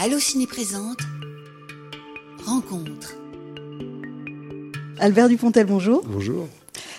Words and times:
Allociné 0.00 0.46
présente 0.46 1.00
Rencontre. 2.46 3.16
Albert 5.00 5.28
Dupontel, 5.28 5.66
bonjour. 5.66 6.04
Bonjour. 6.06 6.46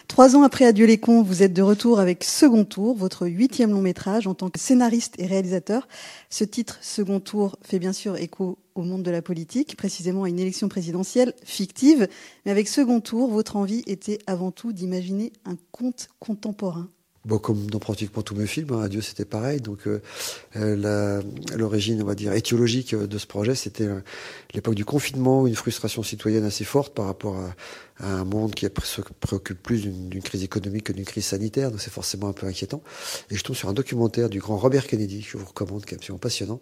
Trois 0.10 0.36
ans 0.36 0.44
après 0.44 0.66
Adieu 0.66 0.86
les 0.86 0.98
cons, 0.98 1.24
vous 1.24 1.42
êtes 1.42 1.54
de 1.54 1.62
retour 1.62 2.02
avec 2.02 2.26
Second 2.26 2.66
Tour, 2.66 2.98
votre 2.98 3.26
huitième 3.26 3.72
long 3.72 3.80
métrage 3.80 4.28
en 4.28 4.34
tant 4.34 4.50
que 4.50 4.60
scénariste 4.60 5.16
et 5.18 5.28
réalisateur. 5.28 5.88
Ce 6.30 6.44
titre, 6.44 6.78
Second 6.82 7.22
Tour, 7.22 7.58
fait 7.62 7.80
bien 7.80 7.94
sûr 7.94 8.18
écho 8.18 8.58
au 8.76 8.82
monde 8.82 9.04
de 9.04 9.12
la 9.12 9.22
politique, 9.22 9.78
précisément 9.78 10.26
à 10.26 10.30
une 10.30 10.40
élection 10.40 10.68
présidentielle 10.68 11.34
fictive. 11.46 12.10
Mais 12.46 12.52
avec 12.52 12.68
Second 12.68 13.00
Tour, 13.00 13.32
votre 13.32 13.56
envie 13.56 13.82
était 13.88 14.20
avant 14.28 14.52
tout 14.52 14.74
d'imaginer 14.74 15.32
un 15.46 15.56
conte 15.72 16.10
contemporain. 16.20 16.90
Bon, 17.30 17.38
comme 17.38 17.70
dans 17.70 17.78
pratiquement 17.78 18.24
tous 18.24 18.34
mes 18.34 18.48
films, 18.48 18.74
hein, 18.74 18.90
c'était 19.04 19.24
pareil. 19.24 19.62
Donc 19.62 19.86
euh, 19.86 20.02
euh 20.56 21.22
l'origine, 21.56 22.02
on 22.02 22.06
va 22.06 22.16
dire, 22.16 22.34
étiologique 22.34 22.96
de 22.96 23.18
ce 23.20 23.28
projet, 23.28 23.54
c'était 23.54 23.84
euh, 23.84 24.00
l'époque 24.56 24.74
du 24.74 24.84
confinement, 24.84 25.46
une 25.46 25.54
frustration 25.54 26.02
citoyenne 26.02 26.44
assez 26.44 26.64
forte 26.64 26.96
par 26.96 27.06
rapport 27.06 27.38
à, 27.38 27.54
un 28.00 28.24
monde 28.24 28.56
qui 28.56 28.66
se 28.66 29.02
préoccupe 29.20 29.62
plus 29.62 29.84
d'une 29.84 30.24
crise 30.24 30.42
économique 30.42 30.86
que 30.86 30.94
d'une 30.94 31.06
crise 31.06 31.26
sanitaire. 31.26 31.70
Donc 31.70 31.82
c'est 31.82 31.94
forcément 31.94 32.30
un 32.30 32.34
peu 32.34 32.48
inquiétant. 32.48 32.82
Et 33.30 33.36
je 33.36 33.44
tombe 33.44 33.56
sur 33.56 33.70
un 33.70 33.74
documentaire 33.74 34.30
du 34.30 34.40
grand 34.40 34.58
Robert 34.58 34.88
Kennedy 34.88 35.22
que 35.22 35.30
je 35.30 35.38
vous 35.38 35.46
recommande, 35.46 35.86
qui 35.86 35.94
est 35.94 35.98
absolument 35.98 36.18
passionnant. 36.18 36.62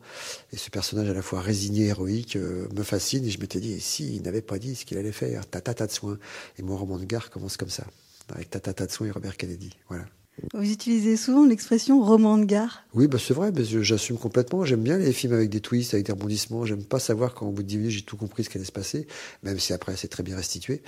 Et 0.52 0.58
ce 0.58 0.70
personnage 0.70 1.08
à 1.08 1.14
la 1.14 1.22
fois 1.22 1.40
résigné, 1.40 1.86
héroïque, 1.86 2.36
euh, 2.36 2.68
me 2.76 2.84
fascine. 2.84 3.24
Et 3.24 3.30
je 3.30 3.40
m'étais 3.40 3.62
dit, 3.62 3.80
si 3.80 4.16
il 4.16 4.24
n'avait 4.24 4.42
pas 4.42 4.60
dit 4.60 4.76
ce 4.76 4.84
qu'il 4.84 4.98
allait 4.98 5.14
faire, 5.14 5.48
tatata 5.48 5.88
de 5.88 5.92
soins. 5.94 6.18
Et 6.58 6.62
mon 6.62 6.76
roman 6.76 6.98
de 6.98 7.06
gare 7.06 7.30
commence 7.30 7.56
comme 7.56 7.70
ça, 7.70 7.86
avec 8.34 8.50
tatata 8.50 8.86
de 8.86 8.92
soins 8.92 9.08
et 9.08 9.12
Robert 9.12 9.38
Kennedy. 9.38 9.70
Voilà. 9.88 10.06
Vous 10.54 10.72
utilisez 10.72 11.18
souvent 11.18 11.46
l'expression 11.46 12.04
roman 12.04 12.38
de 12.38 12.46
gare. 12.46 12.84
Oui, 12.94 13.08
bah 13.08 13.18
c'est 13.20 13.34
vrai, 13.34 13.52
j'assume 13.82 14.18
complètement. 14.18 14.66
J'aime 14.66 14.82
bien 14.82 14.98
les 14.98 15.12
films 15.12 15.34
avec 15.34 15.50
des 15.50 15.62
twists, 15.62 15.94
avec 15.94 16.06
des 16.06 16.12
rebondissements. 16.12 16.66
J'aime 16.66 16.84
pas 16.84 17.00
savoir 17.00 17.34
quand 17.34 17.48
au 17.48 17.52
bout 17.52 17.64
de 17.64 17.68
10 17.68 17.78
minutes 17.78 17.92
j'ai 17.92 18.02
tout 18.04 18.18
compris 18.18 18.44
ce 18.44 18.50
qui 18.50 18.58
allait 18.58 18.66
se 18.66 18.72
passer, 18.72 19.08
même 19.44 19.60
si 19.60 19.74
après 19.74 19.96
c'est 19.96 20.08
très 20.08 20.24
bien 20.24 20.36
restitué. 20.36 20.82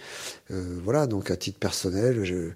Euh, 0.52 0.80
voilà, 0.84 1.08
donc 1.08 1.32
à 1.32 1.36
titre 1.36 1.58
personnel, 1.58 2.24
je, 2.26 2.52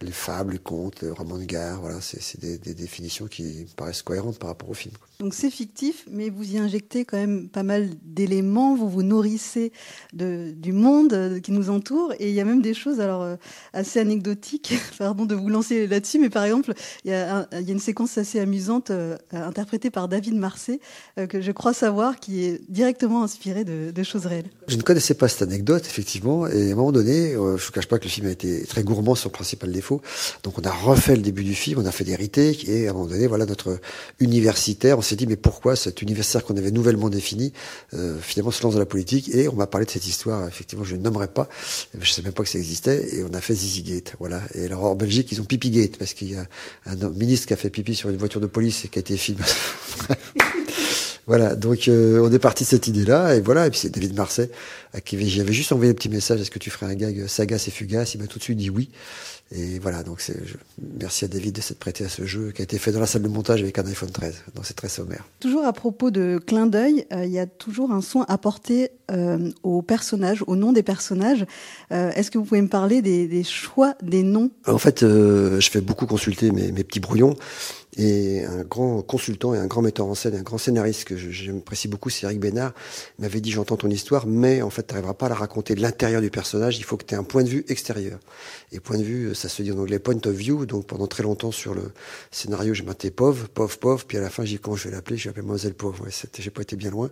les 0.00 0.12
fables, 0.12 0.52
les 0.52 0.58
contes, 0.58 1.02
les 1.02 1.10
romans 1.10 1.38
de 1.38 1.44
gare, 1.44 1.80
voilà, 1.80 2.00
c'est 2.00 2.40
des, 2.40 2.58
des, 2.58 2.74
définitions 2.74 3.26
qui 3.26 3.42
me 3.42 3.74
paraissent 3.76 4.02
cohérentes 4.02 4.38
par 4.38 4.48
rapport 4.48 4.70
au 4.70 4.74
film. 4.74 4.94
Donc 5.20 5.34
c'est 5.34 5.50
fictif, 5.50 6.04
mais 6.10 6.30
vous 6.30 6.54
y 6.54 6.58
injectez 6.58 7.04
quand 7.04 7.16
même 7.16 7.48
pas 7.48 7.62
mal 7.62 7.90
d'éléments, 8.02 8.74
vous 8.74 8.88
vous 8.88 9.02
nourrissez 9.02 9.72
de, 10.12 10.52
du 10.56 10.72
monde 10.72 11.40
qui 11.42 11.52
nous 11.52 11.70
entoure, 11.70 12.12
et 12.18 12.30
il 12.30 12.34
y 12.34 12.40
a 12.40 12.44
même 12.44 12.62
des 12.62 12.74
choses 12.74 13.00
alors 13.00 13.22
euh, 13.22 13.36
assez 13.72 14.00
anecdotiques, 14.00 14.74
pardon 14.98 15.24
de 15.26 15.34
vous 15.34 15.48
lancer 15.48 15.86
là-dessus, 15.86 16.18
mais 16.18 16.30
par 16.30 16.44
exemple, 16.44 16.72
il 17.04 17.10
y, 17.10 17.14
a 17.14 17.46
il 17.52 17.66
y 17.66 17.70
a 17.70 17.72
une 17.72 17.78
séquence 17.78 18.18
assez 18.18 18.40
amusante 18.40 18.90
euh, 18.90 19.16
interprétée 19.30 19.90
par 19.90 20.08
David 20.08 20.34
Marseille, 20.34 20.80
euh, 21.18 21.26
que 21.26 21.40
je 21.40 21.52
crois 21.52 21.72
savoir, 21.72 22.18
qui 22.18 22.44
est 22.44 22.60
directement 22.68 23.22
inspirée 23.22 23.64
de, 23.64 23.90
de, 23.90 24.02
choses 24.02 24.26
réelles. 24.26 24.50
Je 24.66 24.76
ne 24.76 24.82
connaissais 24.82 25.14
pas 25.14 25.28
cette 25.28 25.42
anecdote, 25.42 25.84
effectivement, 25.86 26.46
et 26.46 26.70
à 26.70 26.72
un 26.72 26.76
moment 26.76 26.92
donné, 26.92 27.32
je 27.32 27.38
ne 27.38 27.56
vous 27.56 27.72
cache 27.72 27.86
pas 27.86 27.98
que 27.98 28.04
le 28.04 28.10
film 28.10 28.26
a 28.26 28.30
été 28.30 28.64
très 28.64 28.82
gourmand 28.82 29.14
sur 29.14 29.28
le 29.28 29.34
principal 29.34 29.70
donc 30.42 30.58
on 30.58 30.62
a 30.62 30.70
refait 30.70 31.16
le 31.16 31.22
début 31.22 31.44
du 31.44 31.54
film, 31.54 31.80
on 31.80 31.86
a 31.86 31.92
fait 31.92 32.04
des 32.04 32.16
retakes 32.16 32.68
et 32.68 32.86
à 32.86 32.90
un 32.90 32.92
moment 32.94 33.06
donné, 33.06 33.26
voilà 33.26 33.46
notre 33.46 33.78
universitaire, 34.20 34.98
on 34.98 35.02
s'est 35.02 35.16
dit 35.16 35.26
mais 35.26 35.36
pourquoi 35.36 35.76
cet 35.76 36.02
universitaire 36.02 36.44
qu'on 36.44 36.56
avait 36.56 36.70
nouvellement 36.70 37.08
défini 37.08 37.52
euh, 37.94 38.18
finalement 38.20 38.50
se 38.50 38.62
lance 38.62 38.74
dans 38.74 38.78
la 38.78 38.86
politique? 38.86 39.34
Et 39.34 39.48
on 39.48 39.54
m'a 39.54 39.66
parlé 39.66 39.86
de 39.86 39.90
cette 39.90 40.06
histoire. 40.06 40.46
Effectivement, 40.46 40.84
je 40.84 40.96
ne 40.96 41.02
nommerai 41.02 41.28
pas, 41.28 41.48
je 41.94 41.98
ne 41.98 42.04
savais 42.04 42.26
même 42.26 42.34
pas 42.34 42.42
que 42.42 42.48
ça 42.48 42.58
existait 42.58 43.16
et 43.16 43.24
on 43.24 43.34
a 43.34 43.40
fait 43.40 43.54
Zizigate, 43.54 44.14
voilà. 44.18 44.42
Et 44.54 44.66
alors 44.66 44.84
en 44.84 44.94
Belgique, 44.94 45.30
ils 45.32 45.40
ont 45.40 45.44
Pipigate 45.44 45.96
parce 45.98 46.14
qu'il 46.14 46.32
y 46.32 46.36
a 46.36 46.46
un 46.86 46.96
ministre 47.10 47.46
qui 47.46 47.52
a 47.54 47.56
fait 47.56 47.70
pipi 47.70 47.94
sur 47.94 48.08
une 48.08 48.16
voiture 48.16 48.40
de 48.40 48.46
police 48.46 48.84
et 48.84 48.88
qui 48.88 48.98
a 48.98 49.00
été 49.00 49.16
filmé. 49.16 49.44
Voilà, 51.28 51.54
donc 51.54 51.86
euh, 51.86 52.20
on 52.20 52.32
est 52.32 52.40
parti 52.40 52.64
de 52.64 52.68
cette 52.68 52.88
idée-là, 52.88 53.36
et 53.36 53.40
voilà, 53.40 53.68
et 53.68 53.70
puis 53.70 53.78
c'est 53.78 53.90
David 53.90 54.16
Marseille 54.16 54.50
à 54.92 55.00
qui 55.00 55.30
j'avais 55.30 55.52
juste 55.52 55.72
envoyé 55.72 55.90
un 55.90 55.94
petit 55.94 56.08
message, 56.08 56.40
est-ce 56.40 56.50
que 56.50 56.58
tu 56.58 56.70
ferais 56.70 56.86
un 56.86 56.94
gag 56.94 57.26
sagace 57.26 57.68
et 57.68 57.70
fugace 57.70 58.14
Il 58.14 58.20
m'a 58.20 58.26
tout 58.26 58.38
de 58.38 58.44
suite 58.44 58.58
dit 58.58 58.70
oui. 58.70 58.90
Et 59.54 59.78
voilà, 59.78 60.02
donc 60.02 60.20
c'est, 60.20 60.36
merci 60.98 61.24
à 61.24 61.28
David 61.28 61.56
de 61.56 61.60
s'être 61.60 61.78
prêté 61.78 62.04
à 62.04 62.08
ce 62.08 62.24
jeu 62.24 62.52
qui 62.52 62.62
a 62.62 62.64
été 62.64 62.78
fait 62.78 62.90
dans 62.90 63.00
la 63.00 63.06
salle 63.06 63.22
de 63.22 63.28
montage 63.28 63.60
avec 63.60 63.78
un 63.78 63.86
iPhone 63.86 64.10
13. 64.10 64.44
Donc 64.54 64.64
c'est 64.64 64.74
très 64.74 64.88
sommaire. 64.88 65.24
Toujours 65.40 65.64
à 65.64 65.72
propos 65.72 66.10
de 66.10 66.40
clin 66.44 66.66
d'œil, 66.66 67.06
euh, 67.12 67.26
il 67.26 67.32
y 67.32 67.38
a 67.38 67.46
toujours 67.46 67.92
un 67.92 68.00
soin 68.00 68.24
apporté 68.28 68.90
euh, 69.10 69.50
aux 69.62 69.82
personnages, 69.82 70.42
au 70.46 70.56
nom 70.56 70.72
des 70.72 70.82
personnages. 70.82 71.44
Euh, 71.92 72.10
est-ce 72.12 72.30
que 72.30 72.38
vous 72.38 72.44
pouvez 72.44 72.62
me 72.62 72.68
parler 72.68 73.02
des, 73.02 73.26
des 73.26 73.44
choix 73.44 73.94
des 74.02 74.22
noms? 74.22 74.50
En 74.66 74.78
fait, 74.78 75.00
je 75.00 75.68
fais 75.70 75.82
beaucoup 75.82 76.06
consulter 76.06 76.50
mes, 76.50 76.72
mes 76.72 76.84
petits 76.84 77.00
brouillons. 77.00 77.36
Et 77.98 78.42
un 78.44 78.62
grand 78.62 79.02
consultant 79.02 79.54
et 79.54 79.58
un 79.58 79.66
grand 79.66 79.82
metteur 79.82 80.06
en 80.06 80.14
scène, 80.14 80.34
un 80.34 80.42
grand 80.42 80.56
scénariste 80.56 81.04
que 81.04 81.14
j'apprécie 81.14 81.88
beaucoup, 81.88 82.08
c'est 82.08 82.24
Eric 82.24 82.40
Bénard, 82.40 82.72
m'avait 83.18 83.42
dit 83.42 83.50
j'entends 83.50 83.76
ton 83.76 83.90
histoire, 83.90 84.26
mais 84.26 84.62
en 84.62 84.70
fait 84.70 84.86
tu 84.86 84.94
n'arriveras 84.94 85.12
pas 85.12 85.26
à 85.26 85.28
la 85.28 85.34
raconter 85.34 85.74
de 85.74 85.82
l'intérieur 85.82 86.22
du 86.22 86.30
personnage, 86.30 86.78
il 86.78 86.84
faut 86.84 86.96
que 86.96 87.04
tu 87.04 87.14
aies 87.14 87.18
un 87.18 87.22
point 87.22 87.42
de 87.42 87.50
vue 87.50 87.66
extérieur. 87.68 88.18
Et 88.72 88.80
point 88.80 88.96
de 88.96 89.02
vue, 89.02 89.34
ça 89.34 89.50
se 89.50 89.62
dit 89.62 89.72
en 89.72 89.78
anglais 89.78 89.98
point 89.98 90.16
of 90.24 90.32
view, 90.32 90.64
donc 90.64 90.86
pendant 90.86 91.06
très 91.06 91.22
longtemps 91.22 91.52
sur 91.52 91.74
le 91.74 91.92
scénario 92.30 92.72
j'ai 92.72 92.82
maté 92.82 93.10
pauvre, 93.10 93.46
pauvre, 93.48 93.76
pauvre, 93.76 94.04
puis 94.06 94.16
à 94.16 94.22
la 94.22 94.30
fin 94.30 94.46
j'ai 94.46 94.56
dit 94.56 94.62
comment 94.62 94.76
je 94.76 94.88
vais 94.88 94.94
l'appeler, 94.94 95.18
j'ai 95.18 95.28
appelé 95.28 95.42
Mademoiselle 95.42 95.74
pauvre, 95.74 96.02
ouais, 96.04 96.10
j'ai 96.38 96.50
pas 96.50 96.62
été 96.62 96.76
bien 96.76 96.90
loin. 96.90 97.10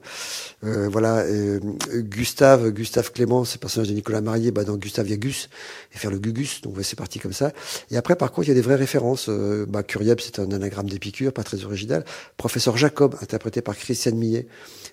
Euh, 0.64 0.88
voilà, 0.88 1.18
euh, 1.18 1.60
Gustave, 1.94 2.70
Gustave 2.70 3.12
Clément, 3.12 3.44
c'est 3.44 3.56
le 3.56 3.60
personnage 3.60 3.88
de 3.88 3.94
Nicolas 3.94 4.22
Marié, 4.22 4.50
bah 4.50 4.64
dans 4.64 4.78
Gustave 4.78 5.08
il 5.08 5.10
y 5.10 5.14
a 5.14 5.18
Gus, 5.18 5.50
et 5.94 5.98
faire 5.98 6.10
le 6.10 6.18
Gugus, 6.18 6.62
donc 6.62 6.78
ouais, 6.78 6.84
c'est 6.84 6.96
parti 6.96 7.18
comme 7.18 7.34
ça. 7.34 7.52
Et 7.90 7.98
après 7.98 8.16
par 8.16 8.32
contre 8.32 8.48
il 8.48 8.52
y 8.52 8.52
a 8.52 8.54
des 8.54 8.62
vraies 8.62 8.76
références, 8.76 9.26
euh, 9.28 9.66
bah 9.68 9.82
c'est 10.20 10.38
un 10.38 10.69
anagramme 10.70 10.88
d'Épicure, 10.88 11.32
pas 11.32 11.42
très 11.42 11.64
original. 11.64 12.04
Professeur 12.36 12.76
Jacob, 12.76 13.16
interprété 13.20 13.60
par 13.60 13.76
Christiane 13.76 14.16
Millet, 14.16 14.46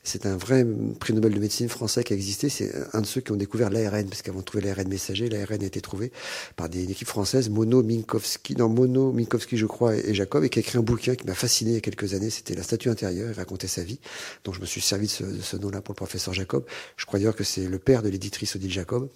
c'est 0.04 0.26
un 0.26 0.38
vrai 0.38 0.66
prix 1.00 1.14
Nobel 1.14 1.34
de 1.34 1.40
médecine 1.40 1.70
français 1.70 2.04
qui 2.04 2.14
a 2.14 2.16
existé. 2.16 2.50
C'est 2.50 2.72
un 2.94 3.02
de 3.02 3.06
ceux 3.06 3.22
qui 3.22 3.32
ont 3.32 3.36
découvert 3.36 3.70
l'ARN, 3.70 4.08
parce 4.08 4.22
qu'avant 4.22 4.40
de 4.40 4.46
trouver 4.46 4.64
l'ARN 4.64 4.88
messager, 4.88 5.30
l'ARN 5.30 5.62
a 5.62 5.66
été 5.66 5.82
trouvé 5.82 6.12
par 6.56 6.70
des 6.70 6.84
équipes 6.90 7.08
françaises, 7.08 7.50
Mono, 7.50 7.84
Minkowski, 7.84 8.56
non, 8.56 8.70
Mono, 8.70 9.12
Minkowski, 9.12 9.58
je 9.58 9.66
crois, 9.66 9.96
et 9.96 10.14
Jacob, 10.14 10.44
et 10.44 10.50
qui 10.50 10.60
a 10.60 10.62
écrit 10.62 10.78
un 10.78 10.82
bouquin 10.82 11.16
qui 11.16 11.26
m'a 11.26 11.36
fasciné 11.36 11.72
il 11.72 11.74
y 11.76 11.78
a 11.78 11.82
quelques 11.82 12.14
années. 12.14 12.30
C'était 12.30 12.56
La 12.56 12.64
statue 12.64 12.90
intérieure. 12.90 13.30
Il 13.32 13.36
racontait 13.36 13.68
sa 13.68 13.84
vie. 13.84 14.00
Donc 14.44 14.56
je 14.56 14.62
me 14.62 14.66
suis 14.66 14.82
servi 14.82 15.08
de 15.08 15.42
ce, 15.42 15.58
nom-là 15.58 15.82
pour 15.82 15.94
le 15.94 15.98
professeur 15.98 16.34
Jacob. 16.34 16.66
Je 16.96 17.06
crois 17.06 17.20
d'ailleurs 17.20 17.36
que 17.36 17.44
c'est 17.44 17.68
le 17.68 17.80
père 17.80 18.02
de 18.02 18.09
l'éditrice 18.09 18.56
Odile 18.56 18.72
Jacob. 18.72 19.09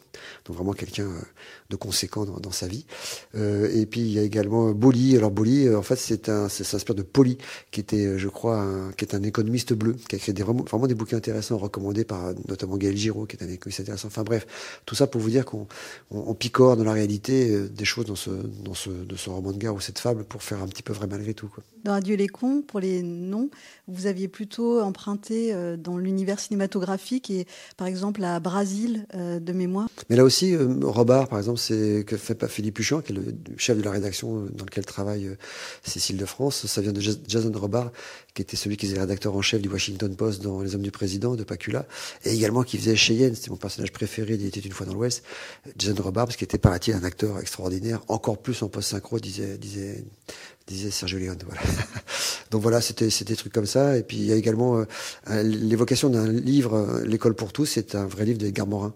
Donc 0.46 0.56
vraiment 0.56 0.74
quelqu'un 0.74 1.06
euh, 1.08 1.22
de 1.70 1.76
conséquent 1.76 2.26
dans, 2.26 2.40
dans 2.40 2.52
sa 2.52 2.68
vie. 2.68 2.86
Euh, 3.36 3.70
et 3.74 3.86
puis 3.86 4.02
il 4.02 4.12
y 4.12 4.20
a 4.20 4.24
également 4.24 4.72
Boli. 4.72 5.16
Alors 5.16 5.32
Boli, 5.32 5.68
euh, 5.68 5.78
en 5.78 5.82
fait, 5.82 5.96
c'est 5.96 6.30
un, 6.30 6.50
ça 6.52 6.64
s'inspire 6.64 6.96
de 6.96 7.02
Poli, 7.02 7.38
qui 7.72 7.80
était, 7.80 8.06
euh, 8.06 8.18
je 8.18 8.28
crois, 8.28 8.60
un, 8.60 8.92
qui 8.92 9.06
est 9.06 9.16
un 9.16 9.24
économiste 9.24 9.74
bleu, 9.74 9.96
qui 10.08 10.16
a 10.16 10.18
écrit 10.18 10.34
des, 10.34 10.44
vraiment, 10.44 10.64
vraiment 10.64 10.88
des 10.88 10.96
bouquins 10.96 11.18
intéressants 11.18 11.58
recommandés 11.58 12.06
par 12.06 12.34
notamment 12.48 12.78
Gaël 12.78 12.96
Giraud, 12.98 13.26
qui 13.26 13.38
est 13.38 13.44
un 13.44 13.50
économiste 13.50 13.80
intéressant. 13.80 14.08
Enfin 14.08 14.24
bref, 14.24 14.46
tout 14.86 14.96
ça 14.96 15.08
pour 15.08 15.22
vous 15.22 15.30
dire 15.30 15.46
qu'on 15.46 15.68
on, 16.12 16.24
on 16.28 16.34
picore 16.34 16.78
dans 16.78 16.84
la 16.84 16.94
réalité 16.94 17.68
des 17.70 17.86
choses 17.86 18.06
dans 18.06 18.16
ce, 18.16 18.30
dans 18.30 18.74
ce, 18.74 18.90
de 18.90 19.16
ce 19.16 19.30
roman 19.30 19.52
de 19.52 19.58
guerre 19.58 19.76
ou 19.76 19.80
cette 19.80 20.00
fable 20.00 20.24
pour 20.24 20.44
faire 20.44 20.62
un 20.62 20.68
petit 20.68 20.84
peu 20.84 20.94
vrai 20.94 21.08
malgré 21.08 21.34
tout. 21.34 21.48
Quoi. 21.48 21.64
Dans 21.84 21.94
Adieu 21.94 22.16
les 22.16 22.28
cons, 22.28 22.62
pour 22.62 22.80
les 22.80 23.02
noms, 23.02 23.50
vous 23.88 24.06
aviez 24.06 24.28
plutôt 24.28 24.82
emprunté 24.82 25.56
dans 25.78 25.98
l'univers 25.98 26.40
cinématographique 26.40 27.30
et 27.30 27.48
par 27.78 27.88
exemple 27.88 28.24
à 28.24 28.40
Brasil 28.40 29.06
de 29.14 29.54
mémoire. 29.54 29.90
Mais 30.10 30.16
là 30.16 30.24
aussi, 30.24 30.54
euh, 30.54 30.68
Robard, 30.82 31.28
par 31.28 31.40
exemple, 31.40 31.60
c'est 31.60 32.04
que 32.06 32.18
fait 32.18 32.36
pas 32.36 32.48
Philippe 32.48 32.80
Huchon, 32.80 33.02
qui 33.02 33.14
est 33.14 33.16
le 33.16 33.34
chef 33.58 33.78
de 33.78 33.84
la 33.84 33.92
rédaction 33.92 34.46
dans 34.54 34.66
lequel 34.66 34.86
travaille 34.86 35.28
euh, 35.28 35.38
Cécile 35.84 36.18
de 36.18 36.26
France. 36.26 36.41
Ça 36.50 36.82
vient 36.82 36.92
de 36.92 37.02
Jason 37.02 37.52
Robard, 37.54 37.92
qui 38.34 38.42
était 38.42 38.58
celui 38.58 38.78
qui 38.78 38.88
était 38.88 39.00
rédacteur 39.00 39.36
en 39.36 39.42
chef 39.42 39.62
du 39.62 39.70
Washington 39.70 40.16
Post 40.16 40.42
dans 40.42 40.62
Les 40.62 40.74
Hommes 40.76 40.82
du 40.82 40.92
Président 40.92 41.36
de 41.36 41.44
Pacula, 41.44 41.86
et 42.24 42.34
également 42.34 42.64
qui 42.64 42.78
faisait 42.78 42.96
Cheyenne, 42.96 43.36
c'était 43.36 43.52
mon 43.52 43.58
personnage 43.58 43.92
préféré, 43.92 44.34
il 44.36 44.46
était 44.46 44.60
une 44.60 44.72
fois 44.72 44.86
dans 44.86 44.94
l'Ouest, 44.94 45.24
Jason 45.78 46.02
Robard, 46.02 46.26
parce 46.26 46.38
qu'il 46.38 46.46
était 46.46 46.58
paraît-il 46.58 46.94
un 46.94 47.04
acteur 47.04 47.40
extraordinaire, 47.40 48.02
encore 48.08 48.42
plus 48.42 48.62
en 48.64 48.70
post-synchro, 48.70 49.20
disait, 49.20 49.58
disait, 49.58 50.04
disait 50.68 50.92
Sergio 50.92 51.20
Leone. 51.20 51.38
Donc 52.52 52.62
voilà, 52.62 52.82
c'était 52.82 53.10
c'était 53.10 53.34
des 53.34 53.38
trucs 53.38 53.54
comme 53.54 53.66
ça. 53.66 53.98
Et 53.98 54.04
puis 54.04 54.18
il 54.18 54.26
y 54.26 54.32
a 54.32 54.36
également 54.36 54.86
euh, 55.30 55.44
l'évocation 55.44 56.10
d'un 56.10 56.32
livre, 56.32 57.02
L'école 57.06 57.34
pour 57.34 57.54
tous, 57.54 57.66
c'est 57.66 57.96
un 57.96 58.06
vrai 58.06 58.26
livre 58.26 58.38
d'Edgar 58.40 58.68
Morin. 58.68 58.94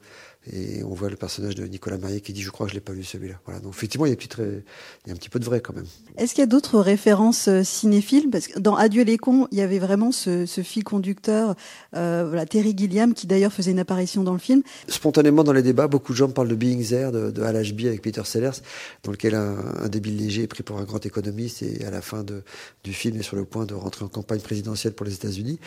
Et 0.51 0.83
on 0.83 0.93
voit 0.93 1.09
le 1.09 1.15
personnage 1.15 1.55
de 1.55 1.65
Nicolas 1.65 1.97
Marié 1.97 2.21
qui 2.21 2.33
dit 2.33 2.41
Je 2.41 2.51
crois 2.51 2.67
que 2.67 2.71
je 2.71 2.75
l'ai 2.75 2.81
pas 2.81 2.93
lu 2.93 3.03
celui-là. 3.03 3.35
Voilà. 3.45 3.59
Donc 3.59 3.73
effectivement, 3.73 4.05
il 4.05 4.09
y, 4.09 4.15
a 4.15 4.17
il 4.17 5.07
y 5.07 5.09
a 5.09 5.13
un 5.13 5.15
petit 5.15 5.29
peu 5.29 5.39
de 5.39 5.45
vrai 5.45 5.61
quand 5.61 5.75
même. 5.75 5.85
Est-ce 6.17 6.33
qu'il 6.33 6.41
y 6.41 6.43
a 6.43 6.47
d'autres 6.47 6.79
références 6.79 7.49
cinéphiles? 7.63 8.29
Parce 8.29 8.47
que 8.47 8.59
dans 8.59 8.75
Adieu 8.75 9.03
les 9.03 9.17
cons, 9.17 9.47
il 9.51 9.57
y 9.57 9.61
avait 9.61 9.79
vraiment 9.79 10.11
ce, 10.11 10.45
ce 10.45 10.61
fil 10.61 10.83
conducteur, 10.83 11.55
euh, 11.95 12.25
voilà, 12.27 12.45
Terry 12.45 12.73
Gilliam, 12.77 13.13
qui 13.13 13.27
d'ailleurs 13.27 13.53
faisait 13.53 13.71
une 13.71 13.79
apparition 13.79 14.23
dans 14.23 14.33
le 14.33 14.39
film. 14.39 14.61
Spontanément 14.87 15.43
dans 15.43 15.53
les 15.53 15.63
débats, 15.63 15.87
beaucoup 15.87 16.13
de 16.13 16.17
gens 16.17 16.29
parlent 16.29 16.47
de 16.47 16.55
Being 16.55 16.83
There, 16.85 17.11
de, 17.11 17.31
de 17.31 17.41
Al 17.41 17.55
Ashby 17.55 17.87
avec 17.87 18.01
Peter 18.01 18.21
Sellers, 18.23 18.61
dans 19.03 19.11
lequel 19.11 19.35
un, 19.35 19.57
un 19.81 19.89
débile 19.89 20.17
léger 20.17 20.43
est 20.43 20.47
pris 20.47 20.63
pour 20.63 20.77
un 20.77 20.83
grand 20.83 21.05
économiste 21.05 21.63
et 21.63 21.85
à 21.85 21.91
la 21.91 22.01
fin 22.01 22.23
de, 22.23 22.43
du 22.83 22.93
film 22.93 23.17
est 23.17 23.23
sur 23.23 23.35
le 23.35 23.45
point 23.45 23.65
de 23.65 23.73
rentrer 23.73 24.05
en 24.05 24.09
campagne 24.09 24.41
présidentielle 24.41 24.93
pour 24.93 25.05
les 25.05 25.13
États-Unis. 25.13 25.59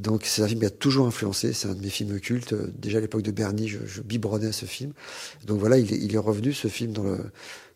Donc 0.00 0.24
c'est 0.24 0.42
un 0.42 0.48
film 0.48 0.60
qui 0.60 0.66
a 0.66 0.70
toujours 0.70 1.06
influencé. 1.06 1.52
C'est 1.52 1.68
un 1.68 1.74
de 1.74 1.80
mes 1.80 1.90
films 1.90 2.20
cultes. 2.20 2.54
Déjà 2.78 2.98
à 2.98 3.00
l'époque 3.00 3.22
de 3.22 3.30
Bernie, 3.30 3.68
je, 3.68 3.78
je 3.86 4.02
biberonné 4.18 4.46
à 4.48 4.52
ce 4.52 4.66
film. 4.66 4.92
Donc 5.46 5.58
voilà, 5.58 5.78
il 5.78 6.14
est, 6.14 6.18
revenu 6.18 6.52
ce 6.52 6.68
film 6.68 6.92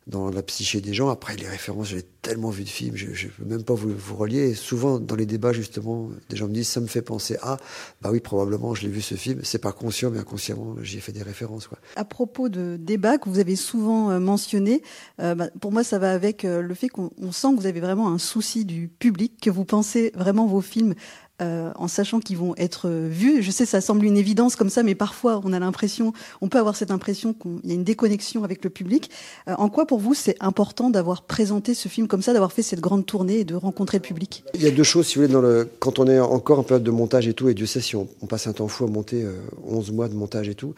dans 0.06 0.30
la 0.30 0.42
psyché 0.42 0.80
des 0.80 0.94
gens. 0.94 1.08
Après, 1.08 1.36
les 1.36 1.46
références, 1.46 1.88
j'ai 1.88 2.02
tellement 2.22 2.50
vu 2.50 2.64
de 2.64 2.68
films, 2.68 2.96
je 2.96 3.06
ne 3.06 3.30
peux 3.30 3.44
même 3.44 3.62
pas 3.62 3.74
vous, 3.74 4.16
relier. 4.16 4.54
souvent, 4.54 4.98
dans 4.98 5.16
les 5.16 5.26
débats, 5.26 5.52
justement, 5.52 6.08
des 6.28 6.36
gens 6.36 6.48
me 6.48 6.54
disent, 6.54 6.68
ça 6.68 6.80
me 6.80 6.86
fait 6.86 7.02
penser 7.02 7.36
à, 7.42 7.56
bah 8.00 8.10
oui, 8.12 8.20
probablement, 8.20 8.74
je 8.74 8.82
l'ai 8.82 8.88
vu 8.88 9.00
ce 9.00 9.14
film. 9.14 9.40
C'est 9.42 9.60
pas 9.60 9.72
conscient, 9.72 10.10
mais 10.10 10.18
inconsciemment, 10.18 10.76
j'y 10.82 10.98
ai 10.98 11.00
fait 11.00 11.12
des 11.12 11.22
références. 11.22 11.68
À 11.96 12.04
propos 12.04 12.48
de 12.48 12.76
débats 12.78 13.18
que 13.18 13.28
vous 13.28 13.38
avez 13.38 13.56
souvent 13.56 14.10
euh, 14.10 14.18
mentionnés, 14.18 14.82
euh, 15.20 15.34
bah, 15.34 15.48
pour 15.60 15.72
moi, 15.72 15.84
ça 15.84 15.98
va 15.98 16.12
avec 16.12 16.44
euh, 16.44 16.62
le 16.62 16.74
fait 16.74 16.88
qu'on 16.88 17.10
sent 17.30 17.48
que 17.54 17.60
vous 17.60 17.66
avez 17.66 17.80
vraiment 17.80 18.08
un 18.08 18.18
souci 18.18 18.64
du 18.64 18.88
public, 18.88 19.34
que 19.40 19.50
vous 19.50 19.64
pensez 19.64 20.12
vraiment 20.14 20.46
vos 20.46 20.60
films 20.60 20.94
euh, 21.40 21.72
en 21.76 21.88
sachant 21.88 22.20
qu'ils 22.20 22.36
vont 22.36 22.54
être 22.56 22.88
vus. 22.88 23.42
Je 23.42 23.50
sais, 23.50 23.64
ça 23.64 23.80
semble 23.80 24.04
une 24.04 24.16
évidence 24.16 24.54
comme 24.54 24.68
ça, 24.68 24.82
mais 24.82 24.94
parfois 24.94 25.40
on 25.44 25.52
a 25.52 25.58
l'impression, 25.58 26.12
on 26.40 26.48
peut 26.48 26.58
avoir 26.58 26.76
cette 26.76 26.90
impression 26.90 27.32
qu'il 27.32 27.58
y 27.64 27.72
a 27.72 27.74
une 27.74 27.84
déconnexion 27.84 28.44
avec 28.44 28.62
le 28.62 28.70
public. 28.70 29.10
Euh, 29.48 29.54
en 29.56 29.68
quoi 29.68 29.86
pour 29.86 29.98
vous 29.98 30.14
c'est 30.14 30.36
important 30.40 30.90
d'avoir 30.90 31.22
présenté 31.22 31.74
ce 31.74 31.88
film 31.88 32.06
comme 32.06 32.22
ça, 32.22 32.32
d'avoir 32.32 32.52
fait 32.52 32.62
cette 32.62 32.80
grande 32.80 33.06
tournée 33.06 33.40
et 33.40 33.44
de 33.44 33.54
rencontrer 33.54 33.98
le 33.98 34.02
public? 34.02 34.44
Il 34.54 34.62
y 34.62 34.66
a 34.66 34.70
deux 34.70 34.84
choses, 34.84 35.06
si 35.06 35.16
vous 35.16 35.22
voulez, 35.22 35.32
dans 35.32 35.40
le... 35.40 35.68
quand 35.80 35.98
on 35.98 36.06
est 36.06 36.20
encore 36.20 36.60
en 36.60 36.62
période 36.62 36.84
de 36.84 36.90
montage 36.90 37.26
et 37.26 37.34
tout, 37.34 37.48
et 37.48 37.54
Dieu 37.54 37.66
sait 37.66 37.80
si 37.80 37.96
on, 37.96 38.06
passe 38.28 38.46
un 38.46 38.52
temps 38.52 38.68
fou 38.68 38.84
à 38.84 38.88
monter, 38.88 39.26
11 39.64 39.88
euh, 39.88 39.92
mois 39.92 40.08
de 40.08 40.14
montage 40.14 40.48
et 40.48 40.54
tout, 40.54 40.74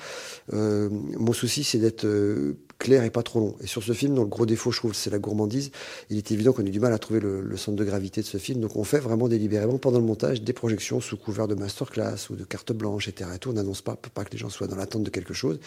mon 0.53 1.33
souci 1.33 1.65
c'est 1.65 1.79
d'être 1.79 2.07
clair 2.85 3.03
et 3.03 3.11
pas 3.11 3.23
trop 3.23 3.41
long. 3.41 3.57
Et 3.63 3.67
sur 3.67 3.83
ce 3.83 3.95
film, 3.95 4.15
dont 4.15 4.23
le 4.23 4.29
gros 4.29 4.45
défaut, 4.45 4.71
je 4.71 4.79
trouve, 4.79 4.95
c'est 4.95 5.09
la 5.09 5.19
gourmandise, 5.19 5.71
il 6.11 6.19
est 6.19 6.31
évident 6.31 6.53
qu'on 6.53 6.67
a 6.67 6.69
du 6.69 6.81
mal 6.81 6.93
à 6.93 6.99
trouver 6.99 7.19
le, 7.19 7.57
centre 7.57 7.79
de 7.79 7.85
gravité 7.85 8.21
de 8.21 8.27
ce 8.27 8.37
film. 8.37 8.61
Donc 8.61 8.77
on 8.77 8.85
fait 8.85 8.99
vraiment 8.99 9.27
délibérément 9.27 9.79
pendant 9.79 9.99
le 9.99 10.05
montage 10.05 10.43
des 10.43 10.53
projections 10.53 11.01
sous 11.01 11.17
couvert 11.17 11.49
de 11.49 11.55
masterclass 11.55 12.29
ou 12.31 12.37
de 12.37 12.45
carte 12.45 12.73
blanche, 12.73 13.09
etc. 13.09 13.31
Et 13.35 13.39
tout. 13.39 13.51
On 13.51 13.55
n'annonce 13.55 13.81
pas, 13.81 13.97
pas 13.97 14.25
que 14.25 14.33
les 14.33 14.39
gens 14.39 14.51
soient 14.51 14.67
dans 14.67 14.77
l'attente 14.77 15.03
de 15.03 15.11
quelque 15.11 15.33
chose. 15.33 15.59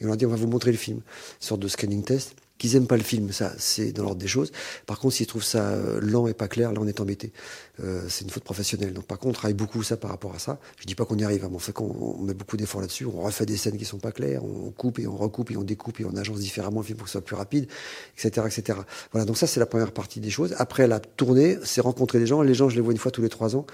Et 0.00 0.04
on 0.04 0.08
leur 0.08 0.16
dit, 0.16 0.24
on 0.24 0.30
va 0.30 0.36
vous 0.36 0.48
montrer 0.48 0.72
le 0.72 0.78
film. 0.78 0.98
Une 0.98 1.46
sorte 1.46 1.60
de 1.60 1.68
scanning 1.68 2.02
test. 2.02 2.34
Qu'ils 2.64 2.76
aiment 2.76 2.86
pas 2.86 2.96
le 2.96 3.02
film, 3.02 3.30
ça, 3.30 3.52
c'est 3.58 3.92
dans 3.92 4.04
l'ordre 4.04 4.22
des 4.22 4.26
choses. 4.26 4.50
Par 4.86 4.98
contre, 4.98 5.16
s'ils 5.16 5.26
trouvent 5.26 5.44
ça 5.44 5.72
euh, 5.72 6.00
lent 6.00 6.28
et 6.28 6.32
pas 6.32 6.48
clair, 6.48 6.72
là, 6.72 6.78
on 6.80 6.86
est 6.86 6.98
embêté. 6.98 7.30
Euh, 7.82 8.06
c'est 8.08 8.24
une 8.24 8.30
faute 8.30 8.42
professionnelle. 8.42 8.94
Donc, 8.94 9.04
par 9.04 9.18
contre, 9.18 9.28
on 9.28 9.32
travaille 9.34 9.52
beaucoup 9.52 9.82
ça 9.82 9.98
par 9.98 10.08
rapport 10.08 10.34
à 10.34 10.38
ça. 10.38 10.58
Je 10.78 10.86
dis 10.86 10.94
pas 10.94 11.04
qu'on 11.04 11.18
y 11.18 11.24
arrive, 11.24 11.44
hein, 11.44 11.48
mais 11.50 11.56
on 11.56 11.58
fait 11.58 11.74
qu'on 11.74 12.16
met 12.22 12.32
beaucoup 12.32 12.56
d'efforts 12.56 12.80
là-dessus. 12.80 13.04
On 13.04 13.20
refait 13.20 13.44
des 13.44 13.58
scènes 13.58 13.76
qui 13.76 13.84
sont 13.84 13.98
pas 13.98 14.12
claires, 14.12 14.42
on 14.42 14.70
coupe 14.70 14.98
et 14.98 15.06
on 15.06 15.14
recoupe 15.14 15.50
et 15.50 15.58
on 15.58 15.62
découpe 15.62 16.00
et 16.00 16.06
on 16.06 16.16
agence 16.16 16.38
différemment 16.38 16.80
le 16.80 16.86
film 16.86 16.96
pour 16.96 17.04
que 17.04 17.10
ce 17.10 17.18
soit 17.18 17.20
plus 17.26 17.36
rapide, 17.36 17.68
etc., 18.16 18.46
etc. 18.46 18.78
Voilà. 19.12 19.26
Donc 19.26 19.36
ça, 19.36 19.46
c'est 19.46 19.60
la 19.60 19.66
première 19.66 19.92
partie 19.92 20.20
des 20.20 20.30
choses. 20.30 20.54
Après, 20.56 20.86
la 20.86 21.00
tournée, 21.00 21.58
c'est 21.64 21.82
rencontrer 21.82 22.18
les 22.18 22.26
gens. 22.26 22.40
Les 22.40 22.54
gens, 22.54 22.70
je 22.70 22.76
les 22.76 22.80
vois 22.80 22.92
une 22.92 22.98
fois 22.98 23.10
tous 23.10 23.20
les 23.20 23.28
trois 23.28 23.56
ans. 23.56 23.66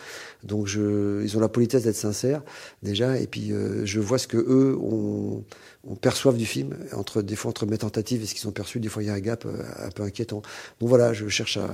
Donc, 0.42 0.66
je, 0.66 1.22
ils 1.22 1.36
ont 1.36 1.40
la 1.40 1.48
politesse 1.48 1.84
d'être 1.84 1.94
sincères, 1.94 2.42
déjà. 2.82 3.20
Et 3.20 3.28
puis, 3.28 3.52
euh, 3.52 3.86
je 3.86 4.00
vois 4.00 4.18
ce 4.18 4.26
que 4.26 4.36
eux, 4.36 4.76
on, 4.82 5.44
on 5.88 5.94
perçoit 5.94 6.32
du 6.32 6.46
film, 6.46 6.76
entre, 6.94 7.22
des 7.22 7.36
fois 7.36 7.50
entre 7.50 7.66
mes 7.66 7.78
tentatives 7.78 8.22
et 8.22 8.26
ce 8.26 8.34
qu'ils 8.34 8.48
ont 8.48 8.52
perçu, 8.52 8.80
des 8.80 8.88
fois 8.88 9.02
il 9.02 9.06
y 9.06 9.10
a 9.10 9.14
un 9.14 9.20
gap 9.20 9.44
euh, 9.46 9.62
un 9.78 9.90
peu 9.90 10.02
inquiétant. 10.02 10.42
Donc 10.80 10.88
voilà, 10.88 11.12
je 11.12 11.28
cherche 11.28 11.56
à, 11.56 11.70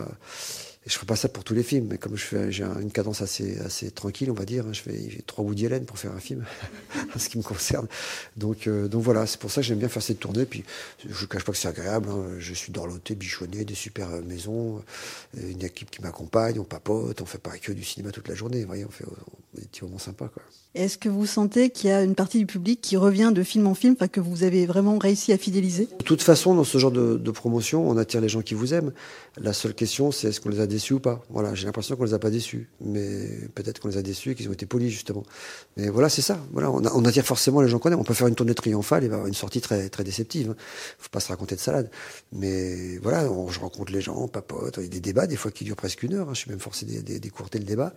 et 0.87 0.89
je 0.89 0.95
ferai 0.95 1.07
pas 1.07 1.17
ça 1.17 1.29
pour 1.29 1.43
tous 1.43 1.53
les 1.53 1.65
films, 1.65 1.89
mais 1.91 1.99
comme 1.99 2.17
je 2.17 2.25
fais, 2.25 2.53
j'ai 2.53 2.63
une 2.63 2.93
cadence 2.93 3.21
assez, 3.21 3.59
assez 3.59 3.91
tranquille, 3.91 4.31
on 4.31 4.35
va 4.35 4.45
dire. 4.45 4.65
Hein, 4.67 4.73
je 4.73 4.83
fais 4.83 4.97
trois 5.27 5.45
Woody 5.45 5.67
Allen 5.67 5.85
pour 5.85 5.99
faire 5.99 6.13
un 6.13 6.21
film, 6.21 6.45
en 7.15 7.19
ce 7.19 7.29
qui 7.29 7.39
me 7.39 7.43
concerne. 7.43 7.89
Donc, 8.37 8.69
euh, 8.69 8.87
donc 8.87 9.03
voilà, 9.03 9.27
c'est 9.27 9.41
pour 9.41 9.51
ça 9.51 9.63
que 9.63 9.67
j'aime 9.67 9.81
bien 9.81 9.89
faire 9.89 10.03
cette 10.03 10.21
tournée. 10.21 10.47
Puis, 10.47 10.63
je 11.05 11.23
ne 11.23 11.27
cache 11.27 11.43
pas 11.43 11.51
que 11.51 11.59
c'est 11.59 11.67
agréable. 11.67 12.09
Hein. 12.09 12.37
Je 12.39 12.55
suis 12.55 12.71
dorloté, 12.71 13.17
bichonné, 13.17 13.65
des 13.65 13.75
super 13.75 14.11
maisons, 14.23 14.81
euh, 15.37 15.51
une 15.51 15.65
équipe 15.65 15.91
qui 15.91 16.01
m'accompagne, 16.03 16.61
on 16.61 16.65
papote, 16.65 17.21
on 17.21 17.27
fait 17.27 17.39
pas 17.39 17.59
que 17.59 17.73
du 17.73 17.83
cinéma 17.83 18.13
toute 18.13 18.29
la 18.29 18.37
journée. 18.37 18.61
Vous 18.61 18.69
voyez, 18.69 18.85
on 18.85 18.91
fait 18.91 19.07
des 19.55 19.63
petits 19.63 19.83
moments 19.83 19.99
sympas, 19.99 20.29
quoi. 20.29 20.45
Est-ce 20.77 20.99
que 20.99 21.09
vous 21.09 21.25
sentez 21.25 21.71
qu'il 21.71 21.89
y 21.89 21.93
a 21.93 22.03
une 22.03 22.15
partie 22.15 22.39
du 22.39 22.45
public 22.45 22.83
qui 22.83 22.99
revient 22.99 23.33
de 23.35 23.43
film 23.43 23.67
en 23.67 23.75
film, 23.75 23.97
que 23.97 24.21
vous 24.21 24.43
avez 24.43 24.67
vraiment 24.67 24.99
réussi 24.99 25.33
à 25.33 25.39
fidéliser? 25.39 25.89
De 25.99 26.05
toute 26.05 26.21
façon, 26.21 26.55
dans 26.55 26.65
ce 26.65 26.77
genre 26.77 26.91
de, 26.91 27.17
de 27.17 27.31
promotion, 27.31 27.89
on 27.89 27.97
attire 27.97 28.21
les 28.21 28.29
gens 28.29 28.43
qui 28.43 28.53
vous 28.53 28.75
aiment. 28.75 28.93
La 29.39 29.55
seule 29.55 29.73
question, 29.73 30.13
c'est 30.13 30.29
est-ce 30.29 30.39
qu'on 30.39 30.51
les 30.51 30.61
a 30.61 30.67
déçus 30.77 30.95
ou 30.95 31.01
pas. 31.01 31.23
Voilà, 31.31 31.55
j'ai 31.55 31.67
l'impression 31.67 31.97
qu'on 31.97 32.05
les 32.05 32.15
a 32.15 32.19
pas 32.19 32.31
déçus, 32.31 32.69
mais 32.81 33.29
peut-être 33.55 33.81
qu'on 33.81 33.89
les 33.89 33.97
a 33.97 34.03
déçus 34.03 34.35
qu'ils 34.35 34.49
ont 34.49 34.53
été 34.53 34.67
polis 34.67 34.91
justement. 34.91 35.23
Mais 35.77 35.89
voilà, 35.89 36.09
c'est 36.09 36.23
ça. 36.23 36.39
Voilà, 36.53 36.71
on, 36.71 37.05
attire 37.05 37.25
forcément 37.25 37.61
les 37.63 37.69
gens 37.69 37.79
qu'on 37.79 37.91
aime. 37.91 37.99
On 37.99 38.05
peut 38.05 38.15
faire 38.15 38.27
une 38.27 38.35
tournée 38.35 38.55
triomphale 38.55 39.05
et 39.05 39.07
avoir 39.07 39.27
une 39.27 39.35
sortie 39.35 39.61
très 39.61 39.89
très 39.89 40.05
déceptive. 40.05 40.51
Hein. 40.51 40.57
Faut 40.99 41.09
pas 41.11 41.21
se 41.21 41.29
raconter 41.29 41.55
de 41.57 41.61
salade. 41.61 41.91
Mais 42.33 42.99
voilà, 42.99 43.25
je 43.49 43.59
rencontre 43.59 43.93
les 43.93 44.01
gens, 44.01 44.17
on 44.17 44.29
papote. 44.29 44.77
Il 44.79 44.85
y 44.85 44.87
a 44.87 44.89
des 44.89 45.01
débats 45.01 45.27
des 45.27 45.37
fois 45.37 45.51
qui 45.51 45.65
durent 45.65 45.77
presque 45.77 46.03
une 46.03 46.15
heure. 46.15 46.29
Hein. 46.29 46.35
Je 46.35 46.41
suis 46.41 46.51
même 46.51 46.61
forcé 46.61 46.85
d'écourter 46.87 47.59
le 47.59 47.65
débat. 47.65 47.95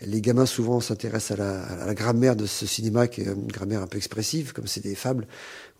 Les 0.00 0.20
gamins 0.20 0.46
souvent 0.46 0.80
s'intéressent 0.80 1.38
à 1.38 1.42
la, 1.42 1.62
à 1.62 1.86
la 1.86 1.94
grammaire 1.94 2.36
de 2.36 2.46
ce 2.46 2.66
cinéma 2.66 3.08
qui 3.08 3.22
est 3.22 3.26
une 3.26 3.48
grammaire 3.48 3.82
un 3.82 3.86
peu 3.86 3.98
expressive, 3.98 4.52
comme 4.52 4.66
c'est 4.66 4.82
des 4.82 4.94
fables. 4.94 5.26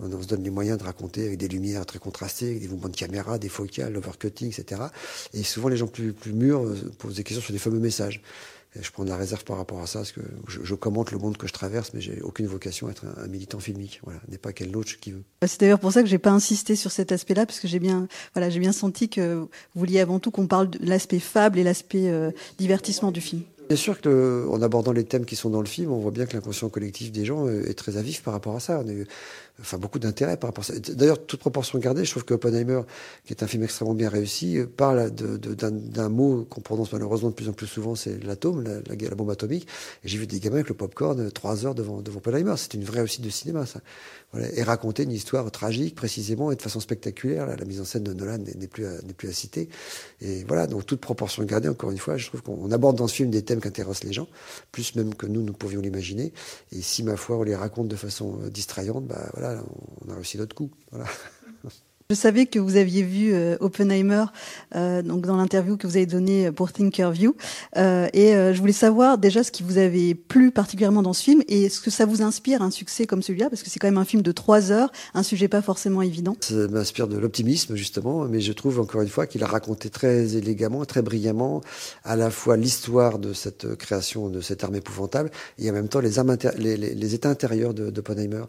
On, 0.03 0.23
se 0.23 0.27
donne 0.27 0.43
les 0.43 0.51
moyens 0.51 0.79
de 0.79 0.85
raconter 0.85 1.27
avec 1.27 1.39
des 1.39 1.49
lumières 1.49 1.87
très 1.87 1.99
contrastées, 1.99 2.51
avec 2.51 2.61
des 2.61 2.69
mouvements 2.69 2.89
de 2.89 2.97
caméra, 2.97 3.39
des 3.39 3.49
focales, 3.49 3.93
l'overcutting, 3.93 4.49
etc. 4.49 4.83
Et 5.35 5.43
souvent, 5.43 5.69
les 5.69 5.77
gens 5.77 5.87
plus, 5.87 6.13
plus 6.13 6.33
mûrs 6.33 6.65
euh, 6.65 6.77
posent 6.99 7.17
des 7.17 7.25
questions 7.25 7.43
sur 7.43 7.53
des 7.53 7.59
fameux 7.59 7.81
messages. 7.81 8.23
Et 8.77 8.83
je 8.85 8.93
prends 8.93 9.03
de 9.03 9.09
la 9.09 9.17
réserve 9.17 9.43
par 9.43 9.57
rapport 9.57 9.81
à 9.81 9.87
ça, 9.89 9.99
parce 10.01 10.13
que 10.13 10.21
je, 10.47 10.75
commente 10.77 11.11
le 11.11 11.19
monde 11.19 11.37
que 11.37 11.49
je 11.49 11.53
traverse, 11.53 11.91
mais 11.93 12.01
j'ai 12.01 12.21
aucune 12.23 12.47
vocation 12.47 12.87
à 12.87 12.93
être 12.93 13.05
un, 13.05 13.27
militant 13.27 13.59
filmique. 13.59 14.01
Voilà, 14.05 14.21
n'est 14.29 14.39
pas 14.39 14.53
quel 14.53 14.77
autre 14.77 14.93
qui 15.01 15.11
veut. 15.11 15.25
Bah, 15.41 15.49
c'est 15.49 15.59
d'ailleurs 15.59 15.81
pour 15.81 15.93
ça 15.93 16.03
que 16.03 16.09
j'ai 16.09 16.19
pas 16.19 16.31
insisté 16.31 16.77
sur 16.77 16.93
cet 16.93 17.11
aspect-là, 17.11 17.47
parce 17.47 17.59
que 17.59 17.67
j'ai 17.67 17.81
bien, 17.81 18.07
voilà, 18.33 18.49
j'ai 18.49 18.61
bien 18.61 18.71
senti 18.71 19.09
que 19.09 19.35
vous 19.35 19.49
vouliez 19.75 19.99
avant 19.99 20.21
tout 20.21 20.31
qu'on 20.31 20.47
parle 20.47 20.71
de 20.71 20.79
l'aspect 20.87 21.19
fable 21.19 21.59
et 21.59 21.65
l'aspect 21.65 22.09
euh, 22.09 22.31
divertissement 22.59 23.11
du 23.11 23.21
film. 23.21 23.43
Bien 23.67 23.77
sûr 23.77 24.01
que, 24.01 24.47
en 24.51 24.63
abordant 24.63 24.93
les 24.93 25.05
thèmes 25.05 25.25
qui 25.25 25.37
sont 25.37 25.51
dans 25.51 25.61
le 25.61 25.67
film, 25.67 25.93
on 25.93 25.99
voit 25.99 26.11
bien 26.11 26.27
que 26.27 26.35
l'inconscient 26.35 26.69
collectif 26.69 27.13
des 27.13 27.25
gens 27.25 27.47
est 27.49 27.75
très 27.75 27.97
à 27.97 28.03
vif 28.03 28.23
par 28.23 28.35
rapport 28.35 28.57
à 28.57 28.61
ça. 28.61 28.83
On 28.85 28.89
a 28.89 28.93
enfin, 29.61 29.79
beaucoup 29.79 29.99
d'intérêt 29.99 30.37
par 30.37 30.49
rapport 30.49 30.65
à 30.65 30.67
ça. 30.69 30.79
D'ailleurs, 30.79 31.25
toute 31.25 31.41
proportion 31.41 31.79
gardée, 31.79 32.05
je 32.05 32.11
trouve 32.11 32.25
que 32.25 32.35
Oppenheimer, 32.35 32.83
qui 33.25 33.33
est 33.33 33.43
un 33.43 33.47
film 33.47 33.63
extrêmement 33.63 33.95
bien 33.95 34.09
réussi, 34.09 34.59
parle 34.77 35.11
d'un 35.11 36.09
mot 36.09 36.47
qu'on 36.49 36.61
prononce 36.61 36.93
malheureusement 36.93 37.31
de 37.31 37.35
plus 37.35 37.49
en 37.49 37.53
plus 37.53 37.67
souvent, 37.67 37.95
c'est 37.95 38.23
l'atome, 38.25 38.63
la, 38.63 38.81
la, 38.89 39.15
bombe 39.15 39.31
atomique. 39.31 39.67
J'ai 40.05 40.19
vu 40.19 40.27
des 40.27 40.41
gamins 40.41 40.57
avec 40.57 40.69
le 40.69 40.75
popcorn 40.75 41.31
trois 41.33 41.67
heures 41.67 41.75
devant, 41.75 42.01
devant 42.01 42.19
Oppenheimer. 42.19 42.55
C'est 42.57 42.75
une 42.75 42.85
vraie 42.85 43.01
réussite 43.01 43.23
de 43.23 43.31
cinéma, 43.31 43.67
ça. 43.67 43.81
Voilà, 44.33 44.47
et 44.55 44.63
raconter 44.63 45.03
une 45.03 45.11
histoire 45.11 45.51
tragique, 45.51 45.97
précisément, 45.97 46.53
et 46.53 46.57
de 46.57 46.63
façon 46.63 46.79
spectaculaire. 46.79 47.47
La, 47.47 47.65
mise 47.65 47.81
en 47.81 47.85
scène 47.85 48.05
de 48.05 48.13
Nolan 48.13 48.39
n'est 48.39 48.69
plus, 48.69 48.85
n'est 48.85 49.13
plus 49.13 49.29
à 49.29 49.33
citer. 49.33 49.69
Et 50.21 50.45
voilà, 50.45 50.69
donc 50.69 50.87
toute 50.87 51.01
proportion 51.01 51.43
gardée, 51.43 51.69
encore 51.69 51.91
une 51.91 51.99
fois, 51.99 52.17
je 52.17 52.29
trouve 52.29 52.43
qu'on 52.43 52.71
aborde 52.71 52.97
dans 52.97 53.09
ce 53.09 53.15
film 53.17 53.31
des 53.31 53.43
thèmes 53.43 53.61
qui 53.61 53.67
intéressent 53.67 54.05
les 54.05 54.13
gens, 54.13 54.29
plus 54.71 54.95
même 54.95 55.15
que 55.17 55.27
nous, 55.27 55.43
nous 55.43 55.53
pouvions 55.53 55.81
l'imaginer. 55.81 56.33
Et 56.71 56.81
si, 56.81 57.03
ma 57.03 57.17
foi, 57.17 57.39
on 57.39 57.43
les 57.43 57.57
raconte 57.57 57.89
de 57.89 57.97
façon 57.97 58.39
euh, 58.45 58.51
distrayante, 58.51 59.05
bah 59.07 59.29
voilà, 59.35 59.50
on 59.57 60.11
a 60.11 60.15
réussi 60.15 60.39
notre 60.39 60.55
coup. 60.55 60.71
Je 62.11 62.17
savais 62.17 62.47
que 62.47 62.59
vous 62.59 62.75
aviez 62.75 63.05
vu 63.05 63.33
euh, 63.33 63.57
Oppenheimer 63.61 64.25
euh, 64.75 65.01
donc 65.01 65.27
dans 65.27 65.37
l'interview 65.37 65.77
que 65.77 65.87
vous 65.87 65.97
avez 65.97 66.07
donnée 66.07 66.51
pour 66.51 66.73
Thinkerview 66.73 67.37
euh, 67.77 68.09
et 68.13 68.35
euh, 68.35 68.53
je 68.53 68.59
voulais 68.59 68.73
savoir 68.73 69.17
déjà 69.17 69.45
ce 69.45 69.53
qui 69.53 69.63
vous 69.63 69.79
avait 69.79 70.17
plu 70.17 70.51
particulièrement 70.51 71.03
dans 71.03 71.13
ce 71.13 71.23
film 71.23 71.45
et 71.47 71.69
ce 71.69 71.81
que 71.81 71.89
ça 71.89 72.07
vous 72.07 72.21
inspire 72.21 72.63
un 72.63 72.73
succès 72.73 73.07
comme 73.07 73.23
celui-là 73.23 73.49
parce 73.49 73.63
que 73.63 73.71
c'est 73.71 73.79
quand 73.79 73.87
même 73.87 73.97
un 73.97 74.05
film 74.05 74.23
de 74.23 74.33
trois 74.33 74.73
heures, 74.73 74.91
un 75.15 75.23
sujet 75.23 75.47
pas 75.47 75.63
forcément 75.63 76.03
évident. 76.03 76.37
Ça 76.41 76.67
m'inspire 76.67 77.07
de 77.07 77.17
l'optimisme 77.17 77.77
justement, 77.77 78.25
mais 78.25 78.41
je 78.41 78.53
trouve 78.53 78.81
encore 78.81 79.03
une 79.03 79.09
fois 79.09 79.29
qu'il 79.29 79.45
a 79.45 79.47
raconté 79.47 79.89
très 79.89 80.35
élégamment, 80.35 80.85
très 80.87 81.03
brillamment 81.03 81.61
à 82.03 82.17
la 82.17 82.31
fois 82.31 82.57
l'histoire 82.57 83.21
de 83.21 83.33
cette 83.33 83.77
création 83.77 84.29
de 84.31 84.41
cette 84.41 84.65
arme 84.65 84.75
épouvantable 84.75 85.31
et 85.61 85.71
en 85.71 85.75
même 85.75 85.87
temps 85.87 86.01
les, 86.01 86.19
armes 86.19 86.37
les, 86.59 86.77
les, 86.77 87.15
états 87.15 87.31
intérieurs 87.31 87.73
d'Oppenheimer, 87.73 88.43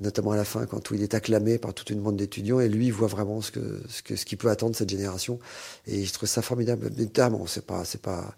notamment 0.00 0.30
à 0.30 0.36
la 0.36 0.44
fin 0.44 0.66
quand 0.66 0.92
il 0.92 1.02
est 1.02 1.14
acclamé 1.14 1.58
par 1.58 1.74
toute 1.74 1.90
une 1.90 1.98
bande 1.98 2.16
d'étudiants 2.16 2.60
et 2.60 2.68
lui 2.68 2.92
voit 2.92 3.07
vraiment 3.08 3.40
ce 3.40 3.50
que 3.50 3.82
ce 3.88 4.02
que 4.02 4.16
ce 4.16 4.24
qui 4.24 4.36
peut 4.36 4.50
attendre 4.50 4.76
cette 4.76 4.90
génération. 4.90 5.38
Et 5.86 6.04
je 6.04 6.12
trouve 6.12 6.28
ça 6.28 6.42
formidable. 6.42 6.90
Notamment, 6.96 7.46
c'est 7.46 7.66
pas 7.66 7.84
c'est 7.84 8.00
pas 8.00 8.34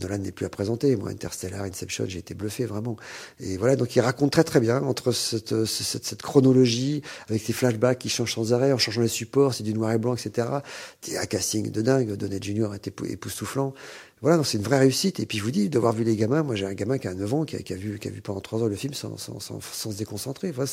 Nolan 0.00 0.18
n'est 0.18 0.32
plus 0.32 0.46
à 0.46 0.48
présenter. 0.48 0.96
Moi, 0.96 1.10
Interstellar, 1.10 1.62
Inception, 1.64 2.04
j'ai 2.08 2.18
été 2.20 2.34
bluffé 2.34 2.64
vraiment. 2.64 2.96
Et 3.40 3.56
voilà, 3.56 3.76
donc 3.76 3.94
il 3.96 4.00
raconte 4.00 4.32
très 4.32 4.44
très 4.44 4.60
bien 4.60 4.82
entre 4.82 5.12
cette 5.12 5.64
cette, 5.64 6.04
cette 6.04 6.22
chronologie 6.22 7.02
avec 7.28 7.42
ces 7.42 7.52
flashbacks 7.52 7.98
qui 7.98 8.08
changent 8.08 8.34
sans 8.34 8.52
arrêt 8.52 8.72
en 8.72 8.78
changeant 8.78 9.02
les 9.02 9.08
supports, 9.08 9.54
c'est 9.54 9.64
du 9.64 9.74
noir 9.74 9.92
et 9.92 9.98
blanc, 9.98 10.14
etc. 10.14 10.48
Un 11.16 11.26
casting 11.26 11.70
de 11.70 11.82
dingue. 11.82 12.12
Donnet 12.16 12.40
Junior 12.40 12.74
était 12.74 12.92
époustouflant. 13.08 13.74
Voilà, 14.24 14.42
c'est 14.42 14.56
une 14.56 14.64
vraie 14.64 14.78
réussite. 14.78 15.20
Et 15.20 15.26
puis 15.26 15.36
je 15.36 15.42
vous 15.42 15.50
dis, 15.50 15.68
d'avoir 15.68 15.92
vu 15.92 16.02
les 16.02 16.16
gamins, 16.16 16.42
moi 16.42 16.54
j'ai 16.54 16.64
un 16.64 16.72
gamin 16.72 16.96
qui 16.96 17.08
a 17.08 17.12
9 17.12 17.34
ans, 17.34 17.44
qui 17.44 17.56
a, 17.56 17.76
vu, 17.76 17.98
qui 17.98 18.08
a 18.08 18.10
vu 18.10 18.22
pendant 18.22 18.40
3 18.40 18.62
heures 18.62 18.70
le 18.70 18.74
film 18.74 18.94
sans, 18.94 19.18
sans, 19.18 19.60
se 19.60 19.88
déconcentrer. 19.98 20.50
Voilà, 20.50 20.70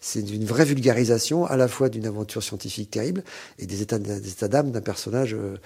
c'est 0.00 0.20
une 0.28 0.44
vraie 0.44 0.64
vulgarisation 0.64 1.46
à 1.46 1.56
la 1.56 1.68
fois 1.68 1.88
d'une 1.88 2.04
aventure 2.04 2.42
scientifique 2.42 2.90
terrible 2.90 3.22
et 3.60 3.66
des 3.66 3.80
états, 3.80 4.00
d'âme 4.00 4.72
d'un 4.72 4.80
personnage 4.80 5.34
euh, 5.34 5.56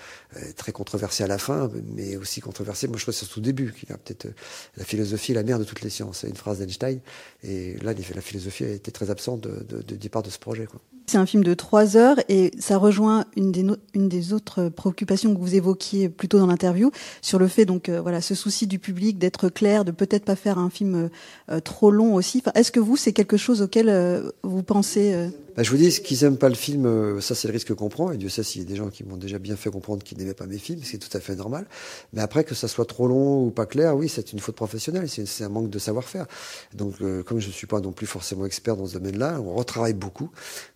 très 0.55 0.73
controversé 0.73 1.25
à 1.25 1.27
la 1.27 1.39
fin, 1.39 1.71
mais 1.97 2.17
aussi 2.17 2.43
controversé, 2.43 2.89
moi 2.89 2.99
je 2.99 3.05
trouve 3.05 3.15
c'est 3.15 3.25
tout 3.25 3.41
début, 3.41 3.73
qu'il 3.73 3.91
a 3.91 3.97
peut-être 3.97 4.27
euh, 4.27 4.35
la 4.77 4.85
philosophie 4.85 5.33
la 5.33 5.45
mère 5.45 5.59
de 5.59 5.65
toutes 5.65 5.81
les 5.81 5.89
sciences. 5.89 6.19
C'est 6.19 6.29
une 6.29 6.37
phrase 6.37 6.59
d'Einstein. 6.59 7.01
Et 7.43 7.79
là, 7.79 7.95
la 8.15 8.21
philosophie 8.21 8.65
a 8.65 8.69
été 8.69 8.93
très 8.93 9.09
absente 9.09 9.41
de, 9.41 9.97
départ 9.97 10.23
de 10.23 10.29
ce 10.29 10.39
projet. 10.39 10.69
C'est 11.07 11.19
un 11.19 11.27
film 11.27 11.45
de 11.45 11.53
trois 11.53 11.99
heures 11.99 12.17
et 12.31 12.51
ça 12.59 12.79
rejoint 12.79 13.27
une 13.37 13.53
des, 13.53 14.33
autres 14.33 14.71
préoccupations 14.71 15.35
que 15.35 15.39
vous 15.39 15.55
évoquiez 15.55 16.09
plus 16.09 16.29
tôt 16.29 16.39
dans 16.39 16.47
l'interview 16.47 16.91
sur 17.21 17.39
le 17.39 17.47
fait 17.47 17.67
donc 17.67 17.89
euh, 17.89 18.01
voilà 18.01 18.23
ce 18.23 18.35
souci 18.35 18.67
du 18.67 18.79
public 18.79 19.19
d'être 19.19 19.51
clair, 19.51 19.85
de 19.85 19.91
peut-être 19.91 20.25
pas 20.25 20.37
faire 20.37 20.59
un 20.59 20.71
film 20.71 21.11
euh, 21.51 21.61
trop 21.61 21.91
long 21.91 22.15
aussi. 22.15 22.43
Est-ce 22.55 22.73
que 22.73 22.81
vous 22.81 22.97
c'est 22.97 23.13
quelque 23.13 23.37
chose 23.37 23.61
auquel 23.61 23.91
euh, 23.91 24.31
vous 24.43 24.63
pensez 24.63 25.31
bah, 25.57 25.63
je 25.63 25.71
vous 25.71 25.77
dis, 25.77 25.89
qu'ils 26.03 26.23
n'aiment 26.23 26.37
pas 26.37 26.49
le 26.49 26.55
film, 26.55 26.87
euh, 26.87 27.21
ça 27.21 27.35
c'est 27.35 27.47
le 27.47 27.53
risque 27.53 27.75
qu'on 27.75 27.89
prend. 27.89 28.11
Et 28.11 28.17
Dieu 28.17 28.29
sait 28.29 28.43
s'il 28.43 28.63
y 28.63 28.65
a 28.65 28.69
des 28.69 28.77
gens 28.77 28.89
qui 28.89 29.05
m'ont 29.05 29.17
déjà 29.17 29.39
bien 29.39 29.57
fait 29.57 29.71
comprendre 29.71 30.03
qu'ils 30.03 30.19
n'aimaient 30.19 30.35
pas 30.35 30.47
mes 30.47 30.59
films, 30.59 30.81
c'est 30.83 30.99
tout 30.99 31.15
à 31.17 31.21
fait 31.21 31.37
normal. 31.37 31.67
Mais 32.13 32.23
après, 32.23 32.45
que 32.45 32.55
ça 32.55 32.67
soit 32.67 32.87
trop 32.87 33.07
long 33.07 33.47
ou 33.47 33.51
pas 33.51 33.67
clair, 33.67 33.97
oui, 33.97 34.09
c'est 34.09 34.33
une 34.33 34.41
faute 34.41 34.57
professionnelle, 34.57 35.09
c'est 35.09 35.45
un 35.45 35.49
manque 35.49 35.71
de 35.71 35.79
savoir-faire. 35.79 36.27
Donc, 36.75 36.95
euh, 37.01 37.23
comme 37.23 37.39
je 37.39 37.47
ne 37.47 37.53
suis 37.53 37.67
pas 37.67 37.81
non 37.81 37.93
plus 37.93 38.07
forcément 38.07 38.47
expert 38.47 38.77
dans 38.77 38.87
ce 38.87 38.95
domaine-là, 38.95 39.41
on 39.41 39.55
retravaille 39.55 39.95
beaucoup 39.95 40.31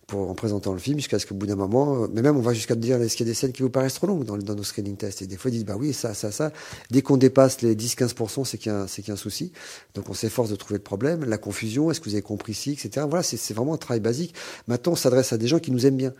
pour, 0.09 0.29
en 0.29 0.33
présentant 0.33 0.73
le 0.73 0.79
film 0.79 0.97
jusqu'à 0.97 1.19
ce 1.19 1.25
qu'au 1.25 1.35
bout 1.35 1.45
d'un 1.45 1.55
moment, 1.55 2.03
euh, 2.03 2.07
mais 2.11 2.21
même 2.21 2.35
on 2.35 2.41
va 2.41 2.53
jusqu'à 2.53 2.75
dire 2.75 3.01
est-ce 3.01 3.15
qu'il 3.15 3.25
y 3.25 3.29
a 3.29 3.31
des 3.31 3.35
scènes 3.35 3.51
qui 3.51 3.61
vous 3.61 3.69
paraissent 3.69 3.93
trop 3.93 4.07
longues 4.07 4.23
dans, 4.23 4.37
nos 4.37 4.63
screening 4.63 4.97
tests? 4.97 5.21
Et 5.21 5.27
des 5.27 5.37
fois, 5.37 5.51
ils 5.51 5.55
disent 5.55 5.65
bah 5.65 5.75
oui, 5.77 5.93
ça, 5.93 6.13
ça, 6.13 6.31
ça. 6.31 6.51
Dès 6.89 7.01
qu'on 7.01 7.17
dépasse 7.17 7.61
les 7.61 7.75
10-15%, 7.75 8.43
c'est 8.45 8.57
qu'il 8.57 8.71
y, 8.71 8.89
qu'il 8.89 9.07
y 9.07 9.11
a 9.11 9.13
un 9.13 9.17
souci. 9.17 9.51
Donc, 9.93 10.09
on 10.09 10.13
s'efforce 10.13 10.49
de 10.49 10.55
trouver 10.55 10.77
le 10.77 10.83
problème, 10.83 11.25
la 11.25 11.37
confusion, 11.37 11.91
est-ce 11.91 11.99
que 11.99 12.05
vous 12.05 12.15
avez 12.15 12.21
compris 12.21 12.53
ici, 12.53 12.71
etc. 12.71 13.05
Voilà, 13.07 13.23
c'est 13.23 13.53
vraiment 13.53 13.73
un 13.73 13.77
travail 13.77 13.99
basique. 13.99 14.33
Maintenant, 14.69 14.91
on 14.91 14.95
s'adresse 14.95 15.33
à 15.33 15.37
des 15.37 15.47
gens 15.47 15.57
qui 15.57 15.71
nous 15.71 15.87
aiment 15.87 15.97
bien. 15.97 16.13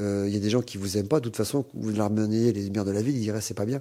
Euh, 0.00 0.24
il 0.26 0.34
y 0.34 0.36
a 0.36 0.40
des 0.40 0.50
gens 0.50 0.60
qui 0.60 0.76
vous 0.76 0.98
aiment 0.98 1.06
pas. 1.06 1.20
De 1.20 1.24
toute 1.24 1.36
façon, 1.36 1.64
vous 1.72 1.90
leur 1.90 2.10
meniez 2.10 2.52
les 2.52 2.64
lumières 2.64 2.84
de 2.84 2.90
la 2.90 3.00
ville, 3.00 3.16
ils 3.16 3.20
diraient 3.20 3.40
c'est 3.40 3.54
pas 3.54 3.64
bien. 3.64 3.80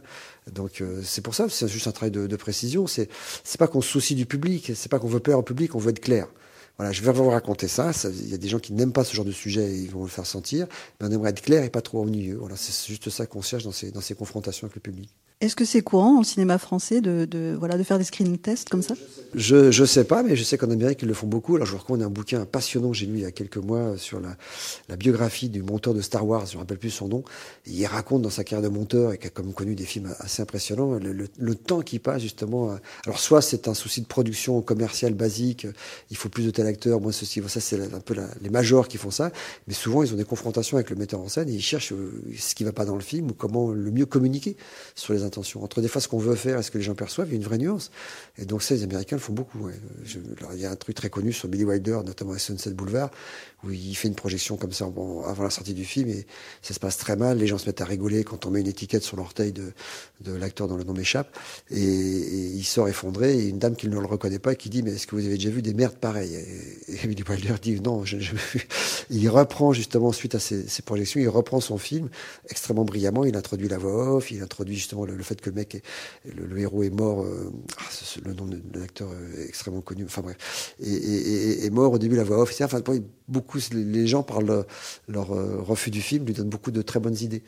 Donc 0.53 0.81
euh, 0.81 1.01
c'est 1.03 1.21
pour 1.21 1.33
ça, 1.33 1.49
c'est 1.49 1.67
juste 1.67 1.87
un 1.87 1.91
travail 1.91 2.11
de, 2.11 2.27
de 2.27 2.35
précision. 2.35 2.85
C'est 2.85 3.09
c'est 3.43 3.57
pas 3.57 3.67
qu'on 3.67 3.81
se 3.81 3.89
soucie 3.89 4.13
du 4.13 4.27
public, 4.27 4.73
c'est 4.75 4.89
pas 4.89 4.99
qu'on 4.99 5.07
veut 5.07 5.19
plaire 5.19 5.39
au 5.39 5.43
public, 5.43 5.73
on 5.73 5.79
veut 5.79 5.89
être 5.89 5.99
clair. 6.01 6.27
Voilà, 6.77 6.91
je 6.91 7.01
vais 7.01 7.11
vous 7.11 7.29
raconter 7.29 7.67
ça. 7.67 7.91
Il 8.05 8.29
y 8.29 8.33
a 8.35 8.37
des 8.37 8.47
gens 8.47 8.59
qui 8.59 8.73
n'aiment 8.73 8.93
pas 8.93 9.03
ce 9.03 9.15
genre 9.15 9.25
de 9.25 9.31
sujet 9.31 9.71
et 9.71 9.77
ils 9.77 9.89
vont 9.89 10.03
le 10.03 10.09
faire 10.09 10.25
sentir. 10.27 10.67
Mais 10.99 11.07
on 11.07 11.11
aimerait 11.11 11.31
être 11.31 11.41
clair 11.41 11.63
et 11.63 11.69
pas 11.71 11.81
trop 11.81 12.01
ennuyeux. 12.03 12.37
Voilà, 12.37 12.55
c'est 12.55 12.87
juste 12.87 13.09
ça 13.09 13.25
qu'on 13.25 13.41
cherche 13.41 13.63
dans 13.63 13.71
ces, 13.71 13.91
dans 13.91 14.01
ces 14.01 14.13
confrontations 14.13 14.65
avec 14.65 14.75
le 14.75 14.81
public. 14.81 15.09
Est-ce 15.41 15.55
que 15.55 15.65
c'est 15.65 15.81
courant 15.81 16.19
au 16.19 16.23
cinéma 16.23 16.59
français 16.59 17.01
de, 17.01 17.25
de, 17.25 17.55
voilà, 17.57 17.75
de 17.77 17.83
faire 17.83 17.97
des 17.97 18.03
screening 18.03 18.37
tests 18.37 18.69
comme 18.69 18.83
ça? 18.83 18.93
Je 19.33 19.71
je 19.71 19.85
sais 19.85 20.03
pas, 20.03 20.21
mais 20.21 20.35
je 20.35 20.43
sais 20.43 20.57
qu'en 20.57 20.69
Amérique, 20.69 20.99
ils 21.01 21.07
le 21.07 21.15
font 21.15 21.25
beaucoup. 21.25 21.55
Alors, 21.55 21.65
je 21.65 21.71
vous 21.71 21.79
recommande 21.79 22.03
un 22.03 22.09
bouquin 22.09 22.45
passionnant 22.45 22.93
j'ai 22.93 23.07
lu 23.07 23.13
il 23.15 23.21
y 23.21 23.25
a 23.25 23.31
quelques 23.31 23.57
mois 23.57 23.97
sur 23.97 24.19
la, 24.19 24.35
la 24.87 24.95
biographie 24.97 25.49
du 25.49 25.63
monteur 25.63 25.95
de 25.95 26.01
Star 26.01 26.27
Wars, 26.27 26.45
je 26.45 26.51
ne 26.51 26.55
me 26.57 26.59
rappelle 26.59 26.77
plus 26.77 26.91
son 26.91 27.07
nom. 27.07 27.23
il 27.65 27.83
raconte 27.87 28.21
dans 28.21 28.29
sa 28.29 28.43
carrière 28.43 28.69
de 28.69 28.73
monteur, 28.73 29.13
et 29.13 29.17
qui 29.17 29.27
a 29.27 29.29
comme 29.31 29.53
connu 29.53 29.73
des 29.73 29.85
films 29.85 30.13
assez 30.19 30.43
impressionnants, 30.43 30.93
le, 30.99 31.11
le, 31.11 31.27
le 31.37 31.55
temps 31.55 31.81
qui 31.81 31.97
passe 31.97 32.21
justement. 32.21 32.77
Alors, 33.05 33.19
soit 33.19 33.41
c'est 33.41 33.67
un 33.67 33.73
souci 33.73 34.01
de 34.01 34.05
production 34.05 34.61
commerciale 34.61 35.15
basique, 35.15 35.65
il 36.11 36.17
faut 36.17 36.29
plus 36.29 36.45
de 36.45 36.51
tel 36.51 36.67
acteur, 36.67 37.01
moins 37.01 37.11
ceci. 37.11 37.41
Ça, 37.47 37.59
c'est 37.59 37.81
un 37.81 37.99
peu 37.99 38.13
la, 38.13 38.27
les 38.41 38.49
majors 38.49 38.87
qui 38.87 38.97
font 38.97 39.11
ça. 39.11 39.31
Mais 39.67 39.73
souvent, 39.73 40.03
ils 40.03 40.13
ont 40.13 40.17
des 40.17 40.23
confrontations 40.23 40.77
avec 40.77 40.91
le 40.91 40.95
metteur 40.95 41.19
en 41.19 41.29
scène 41.29 41.49
et 41.49 41.53
ils 41.53 41.61
cherchent 41.61 41.93
euh, 41.93 42.21
ce 42.37 42.53
qui 42.53 42.63
va 42.63 42.73
pas 42.73 42.85
dans 42.85 42.95
le 42.95 43.01
film 43.01 43.31
ou 43.31 43.33
comment 43.33 43.71
le 43.71 43.89
mieux 43.89 44.05
communiquer 44.05 44.55
sur 44.93 45.13
les 45.13 45.23
Entre 45.37 45.81
des 45.81 45.87
fois 45.87 46.01
ce 46.01 46.07
qu'on 46.07 46.19
veut 46.19 46.35
faire 46.35 46.59
et 46.59 46.63
ce 46.63 46.71
que 46.71 46.77
les 46.77 46.83
gens 46.83 46.95
perçoivent, 46.95 47.27
il 47.29 47.31
y 47.31 47.35
a 47.35 47.37
une 47.37 47.43
vraie 47.43 47.57
nuance. 47.57 47.91
Et 48.37 48.45
donc 48.45 48.63
ça, 48.63 48.73
les 48.73 48.83
Américains 48.83 49.15
le 49.15 49.21
font 49.21 49.33
beaucoup. 49.33 49.69
Il 50.53 50.59
y 50.59 50.65
a 50.65 50.71
un 50.71 50.75
truc 50.75 50.95
très 50.95 51.09
connu 51.09 51.33
sur 51.33 51.47
Billy 51.47 51.63
Wilder, 51.63 51.99
notamment 52.05 52.33
à 52.33 52.39
Sunset 52.39 52.71
Boulevard, 52.71 53.11
où 53.63 53.71
il 53.71 53.95
fait 53.95 54.07
une 54.07 54.15
projection 54.15 54.57
comme 54.57 54.71
ça 54.71 54.85
avant 54.85 55.43
la 55.43 55.49
sortie 55.49 55.73
du 55.73 55.85
film 55.85 56.09
et 56.09 56.25
ça 56.61 56.73
se 56.73 56.79
passe 56.79 56.97
très 56.97 57.15
mal. 57.15 57.37
Les 57.37 57.47
gens 57.47 57.57
se 57.57 57.65
mettent 57.65 57.81
à 57.81 57.85
rigoler 57.85 58.23
quand 58.23 58.45
on 58.45 58.51
met 58.51 58.61
une 58.61 58.67
étiquette 58.67 59.03
sur 59.03 59.17
l'orteil 59.17 59.51
de, 59.51 59.71
de 60.21 60.33
l'acteur 60.33 60.67
dont 60.67 60.77
le 60.77 60.83
nom 60.83 60.93
m'échappe. 60.93 61.37
Et, 61.69 61.77
il 61.81 62.63
sort 62.63 62.87
effondré 62.87 63.37
et 63.37 63.47
une 63.47 63.59
dame 63.59 63.75
qui 63.75 63.87
ne 63.87 63.99
le 63.99 64.05
reconnaît 64.05 64.39
pas 64.39 64.55
qui 64.55 64.69
dit 64.69 64.83
mais 64.83 64.91
est-ce 64.91 65.07
que 65.07 65.15
vous 65.15 65.25
avez 65.25 65.35
déjà 65.35 65.49
vu 65.49 65.61
des 65.61 65.73
merdes 65.73 65.95
pareilles? 65.95 66.35
Et, 66.35 66.93
et 66.93 67.07
Billy 67.07 67.23
Wilder 67.27 67.55
dit 67.61 67.79
non, 67.81 68.05
je 68.05 68.17
n'ai 68.17 68.23
jamais 68.23 68.41
vu. 68.53 68.67
Il 69.09 69.29
reprend 69.29 69.73
justement 69.73 70.11
suite 70.11 70.35
à 70.35 70.39
ces, 70.39 70.67
ces, 70.67 70.81
projections, 70.81 71.19
il 71.19 71.29
reprend 71.29 71.59
son 71.59 71.77
film 71.77 72.09
extrêmement 72.49 72.85
brillamment. 72.85 73.25
Il 73.25 73.35
introduit 73.35 73.67
la 73.67 73.77
voix 73.77 74.15
off, 74.15 74.31
il 74.31 74.41
introduit 74.41 74.75
justement 74.75 75.05
le, 75.05 75.20
le 75.21 75.25
fait 75.25 75.39
que 75.39 75.49
le 75.49 75.55
mec, 75.55 75.83
le, 76.25 76.57
héros 76.59 76.83
est 76.83 76.89
mort. 76.89 77.23
Euh, 77.23 77.51
ah, 77.77 77.83
le 78.25 78.33
nom 78.33 78.45
de 78.45 78.79
l'acteur 78.79 79.09
extrêmement 79.47 79.81
connu. 79.81 80.03
Enfin 80.05 80.21
bref, 80.21 80.75
est 80.81 81.71
mort 81.71 81.93
au 81.93 81.97
début 81.97 82.15
la 82.15 82.23
voix 82.23 82.41
off. 82.41 82.59
Enfin 82.61 82.81
beaucoup 83.27 83.59
les 83.71 84.07
gens 84.07 84.23
par 84.23 84.41
le, 84.41 84.65
leur 85.07 85.31
euh, 85.31 85.61
refus 85.61 85.89
du 85.89 86.01
film 86.01 86.25
lui 86.25 86.33
donnent 86.33 86.49
beaucoup 86.49 86.71
de 86.71 86.81
très 86.81 86.99
bonnes 86.99 87.17
idées. 87.21 87.43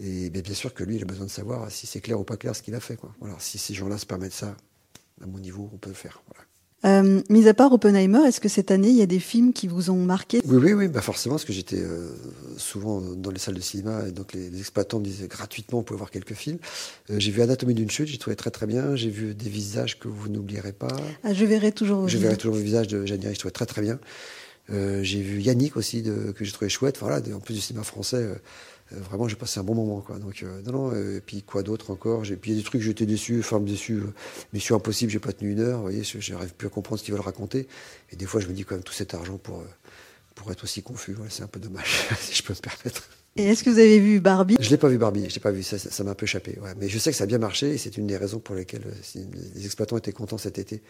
Et 0.00 0.30
bien, 0.30 0.42
sûr 0.54 0.74
que 0.74 0.84
lui, 0.84 0.96
il 0.96 1.02
a 1.02 1.06
besoin 1.06 1.26
de 1.26 1.30
savoir 1.30 1.70
si 1.70 1.86
c'est 1.86 2.00
clair 2.00 2.18
ou 2.20 2.24
pas 2.24 2.36
clair 2.36 2.54
ce 2.54 2.62
qu'il 2.62 2.74
a 2.74 2.80
fait. 2.80 2.98
Voilà, 3.20 3.36
si 3.38 3.58
ces 3.58 3.74
gens-là 3.74 3.98
se 3.98 4.06
permettent 4.06 4.32
ça, 4.32 4.56
à 5.22 5.26
mon 5.26 5.38
niveau, 5.38 5.70
on 5.72 5.78
peut 5.78 5.90
le 5.90 5.96
faire. 5.96 6.22
Euh, 6.84 7.20
mis 7.28 7.48
à 7.48 7.54
part 7.54 7.72
Oppenheimer, 7.72 8.20
est-ce 8.26 8.40
que 8.40 8.48
cette 8.48 8.70
année 8.70 8.90
il 8.90 8.96
y 8.96 9.02
a 9.02 9.06
des 9.06 9.18
films 9.18 9.52
qui 9.52 9.66
vous 9.66 9.90
ont 9.90 10.04
marqué? 10.04 10.40
Oui, 10.44 10.58
oui, 10.62 10.72
oui, 10.74 10.88
bah 10.88 11.00
forcément, 11.00 11.34
parce 11.34 11.44
que 11.44 11.52
j'étais 11.52 11.80
euh, 11.80 12.12
souvent 12.56 13.00
dans 13.00 13.32
les 13.32 13.40
salles 13.40 13.56
de 13.56 13.60
cinéma 13.60 14.02
et 14.06 14.12
donc 14.12 14.32
les, 14.32 14.48
les 14.48 14.60
exploitants 14.60 15.00
me 15.00 15.04
disaient 15.04 15.26
gratuitement, 15.26 15.80
on 15.80 15.82
pouvait 15.82 15.98
voir 15.98 16.10
quelques 16.10 16.34
films. 16.34 16.58
Euh, 17.10 17.16
j'ai 17.18 17.32
vu 17.32 17.42
Anatomie 17.42 17.74
d'une 17.74 17.90
chute, 17.90 18.06
j'ai 18.06 18.18
trouvé 18.18 18.36
très 18.36 18.50
très 18.50 18.66
bien. 18.66 18.94
J'ai 18.94 19.10
vu 19.10 19.34
des 19.34 19.50
visages 19.50 19.98
que 19.98 20.06
vous 20.06 20.28
n'oublierez 20.28 20.72
pas. 20.72 20.94
Ah, 21.24 21.34
je 21.34 21.44
verrai 21.44 21.72
toujours. 21.72 22.08
Je 22.08 22.18
verrai 22.18 22.36
toujours 22.36 22.56
le 22.56 22.62
visage 22.62 22.86
de 22.86 23.04
Jeanne 23.06 23.22
je 23.22 23.38
trouvais 23.38 23.52
très 23.52 23.66
très 23.66 23.82
bien. 23.82 23.98
J'ai 24.70 25.22
vu 25.22 25.40
Yannick 25.40 25.76
aussi 25.76 26.02
de, 26.02 26.30
que 26.32 26.44
j'ai 26.44 26.52
trouvé 26.52 26.68
chouette. 26.68 26.98
Voilà, 27.00 27.20
en 27.34 27.40
plus 27.40 27.54
du 27.54 27.60
cinéma 27.60 27.84
français, 27.84 28.24
vraiment 28.90 29.28
j'ai 29.28 29.36
passé 29.36 29.60
un 29.60 29.64
bon 29.64 29.74
moment 29.74 30.00
quoi. 30.00 30.18
Donc 30.18 30.42
euh, 30.42 30.62
non 30.62 30.72
non. 30.72 30.94
et 30.94 31.20
puis 31.20 31.42
quoi 31.42 31.62
d'autre 31.62 31.90
encore? 31.90 32.24
J'ai 32.24 32.36
puis 32.36 32.50
il 32.50 32.54
y 32.54 32.58
a 32.58 32.62
des 32.62 32.64
trucs 32.64 32.82
j'étais 32.82 33.06
déçu, 33.06 33.40
enfin 33.40 33.60
déçu. 33.60 34.00
Mission 34.52 34.76
impossible, 34.76 35.10
j'ai 35.10 35.18
pas 35.18 35.32
tenu 35.32 35.52
une 35.52 35.60
heure. 35.60 35.78
Vous 35.78 35.84
voyez, 35.84 36.02
j'arrive 36.04 36.54
plus 36.54 36.66
à 36.66 36.70
comprendre 36.70 36.98
ce 36.98 37.04
qu'ils 37.04 37.14
veulent 37.14 37.22
raconter. 37.22 37.68
Et 38.10 38.16
des 38.16 38.26
fois 38.26 38.40
je 38.40 38.46
me 38.46 38.52
dis 38.52 38.64
quand 38.64 38.74
même 38.74 38.84
tout 38.84 38.92
cet 38.92 39.14
argent 39.14 39.38
pour 39.38 39.62
pour 40.34 40.52
être 40.52 40.64
aussi 40.64 40.82
confus. 40.82 41.14
Ouais, 41.16 41.28
c'est 41.30 41.42
un 41.42 41.48
peu 41.48 41.60
dommage 41.60 42.06
si 42.20 42.34
je 42.34 42.42
peux 42.42 42.52
me 42.54 42.58
permettre. 42.60 43.08
Et 43.36 43.44
est-ce 43.44 43.62
que 43.62 43.70
vous 43.70 43.78
avez 43.78 44.00
vu 44.00 44.18
Barbie? 44.20 44.56
Je 44.58 44.68
l'ai 44.68 44.78
pas 44.78 44.88
vu 44.88 44.98
Barbie, 44.98 45.28
je 45.28 45.34
l'ai 45.34 45.40
pas 45.40 45.52
vu, 45.52 45.62
ça, 45.62 45.78
ça, 45.78 45.90
ça 45.90 46.02
m'a 46.02 46.10
un 46.10 46.14
peu 46.14 46.24
échappé. 46.24 46.58
Ouais. 46.60 46.74
Mais 46.76 46.88
je 46.88 46.98
sais 46.98 47.10
que 47.10 47.16
ça 47.16 47.24
a 47.24 47.26
bien 47.26 47.38
marché 47.38 47.70
et 47.70 47.78
c'est 47.78 47.96
une 47.96 48.06
des 48.06 48.16
raisons 48.16 48.40
pour 48.40 48.56
lesquelles 48.56 48.82
les 49.54 49.64
exploitants 49.64 49.96
étaient 49.96 50.12
contents 50.12 50.38
cet 50.38 50.58
été. 50.58 50.82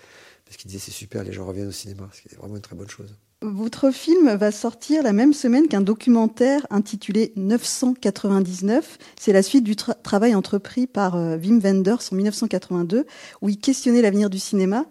Parce 0.47 0.57
qu'ils 0.57 0.71
disaient 0.71 0.83
c'est 0.83 0.90
super, 0.90 1.25
les 1.25 1.33
gens 1.33 1.45
reviennent 1.45 1.69
au 1.69 1.73
cinéma, 1.73 2.09
ce 2.14 2.23
qui 2.23 2.35
est 2.35 2.38
vraiment 2.38 2.57
une 2.57 2.62
très 2.62 2.75
bonne 2.75 2.88
chose. 2.88 3.14
Votre 3.40 3.92
film 3.92 4.35
va 4.35 4.50
sortir 4.50 5.04
la 5.04 5.12
même 5.12 5.33
semaine 5.33 5.68
qu'un 5.68 5.80
documentaire 5.80 6.66
intitulé 6.71 7.33
999. 7.37 8.99
C'est 9.16 9.33
la 9.33 9.45
suite 9.45 9.62
du 9.62 9.76
tra 9.76 9.95
travail 9.95 10.35
entrepris 10.35 10.88
par 10.88 11.14
euh, 11.14 11.37
Wim 11.37 11.61
Wenders 11.61 12.00
en 12.11 12.16
1982, 12.16 13.07
où 13.40 13.49
il 13.49 13.59
questionnait 13.59 14.02
l'avenir 14.02 14.28
du 14.28 14.40
cinéma. 14.40 14.87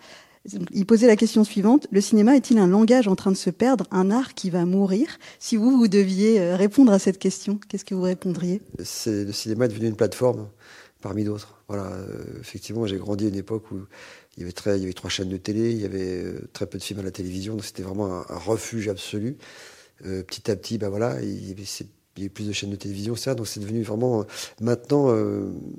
Il 0.71 0.85
posait 0.85 1.07
la 1.07 1.17
question 1.17 1.43
suivante 1.43 1.87
le 1.91 1.99
cinéma 1.99 2.37
est-il 2.37 2.57
un 2.57 2.67
langage 2.67 3.09
en 3.09 3.17
train 3.17 3.31
de 3.31 3.37
se 3.37 3.49
perdre, 3.49 3.85
un 3.91 4.11
art 4.11 4.33
qui 4.33 4.49
va 4.49 4.63
mourir? 4.63 5.17
Si 5.39 5.57
vous, 5.57 5.77
vous 5.77 5.89
deviez 5.89 6.39
euh, 6.39 6.55
répondre 6.55 6.93
à 6.93 6.99
cette 6.99 7.19
question, 7.19 7.59
qu'est-ce 7.67 7.83
que 7.83 7.95
vous 7.95 8.03
répondriez? 8.03 8.61
Le 8.77 8.85
cinéma 9.33 9.65
est 9.65 9.69
devenu 9.69 9.87
une 9.87 9.97
plateforme 9.97 10.47
parmi 11.01 11.23
d'autres. 11.23 11.61
Voilà, 11.67 11.85
euh, 11.93 12.23
effectivement, 12.39 12.85
j'ai 12.85 12.97
grandi 12.97 13.25
à 13.25 13.29
une 13.29 13.35
époque 13.35 13.71
où 13.71 13.79
il 14.35 14.41
y 14.41 14.43
avait 14.43 14.51
très, 14.51 14.77
il 14.77 14.81
y 14.81 14.83
avait 14.83 14.93
trois 14.93 15.09
chaînes 15.09 15.29
de 15.29 15.37
télé, 15.37 15.71
il 15.71 15.81
y 15.81 15.85
avait 15.85 16.23
euh, 16.23 16.49
très 16.53 16.65
peu 16.65 16.77
de 16.77 16.83
films 16.83 16.99
à 16.99 17.03
la 17.03 17.11
télévision, 17.11 17.53
donc 17.53 17.65
c'était 17.65 17.83
vraiment 17.83 18.23
un, 18.29 18.37
refuge 18.37 18.87
absolu. 18.87 19.37
Euh, 20.05 20.23
petit 20.23 20.49
à 20.51 20.55
petit, 20.55 20.77
ben 20.77 20.89
voilà, 20.89 21.21
il 21.21 21.47
y 21.47 21.51
avait, 21.51 22.29
plus 22.29 22.47
de 22.47 22.51
chaînes 22.51 22.71
de 22.71 22.75
télévision, 22.75 23.13
donc 23.35 23.47
c'est 23.47 23.59
devenu 23.59 23.83
vraiment. 23.83 24.25
Maintenant, 24.59 25.15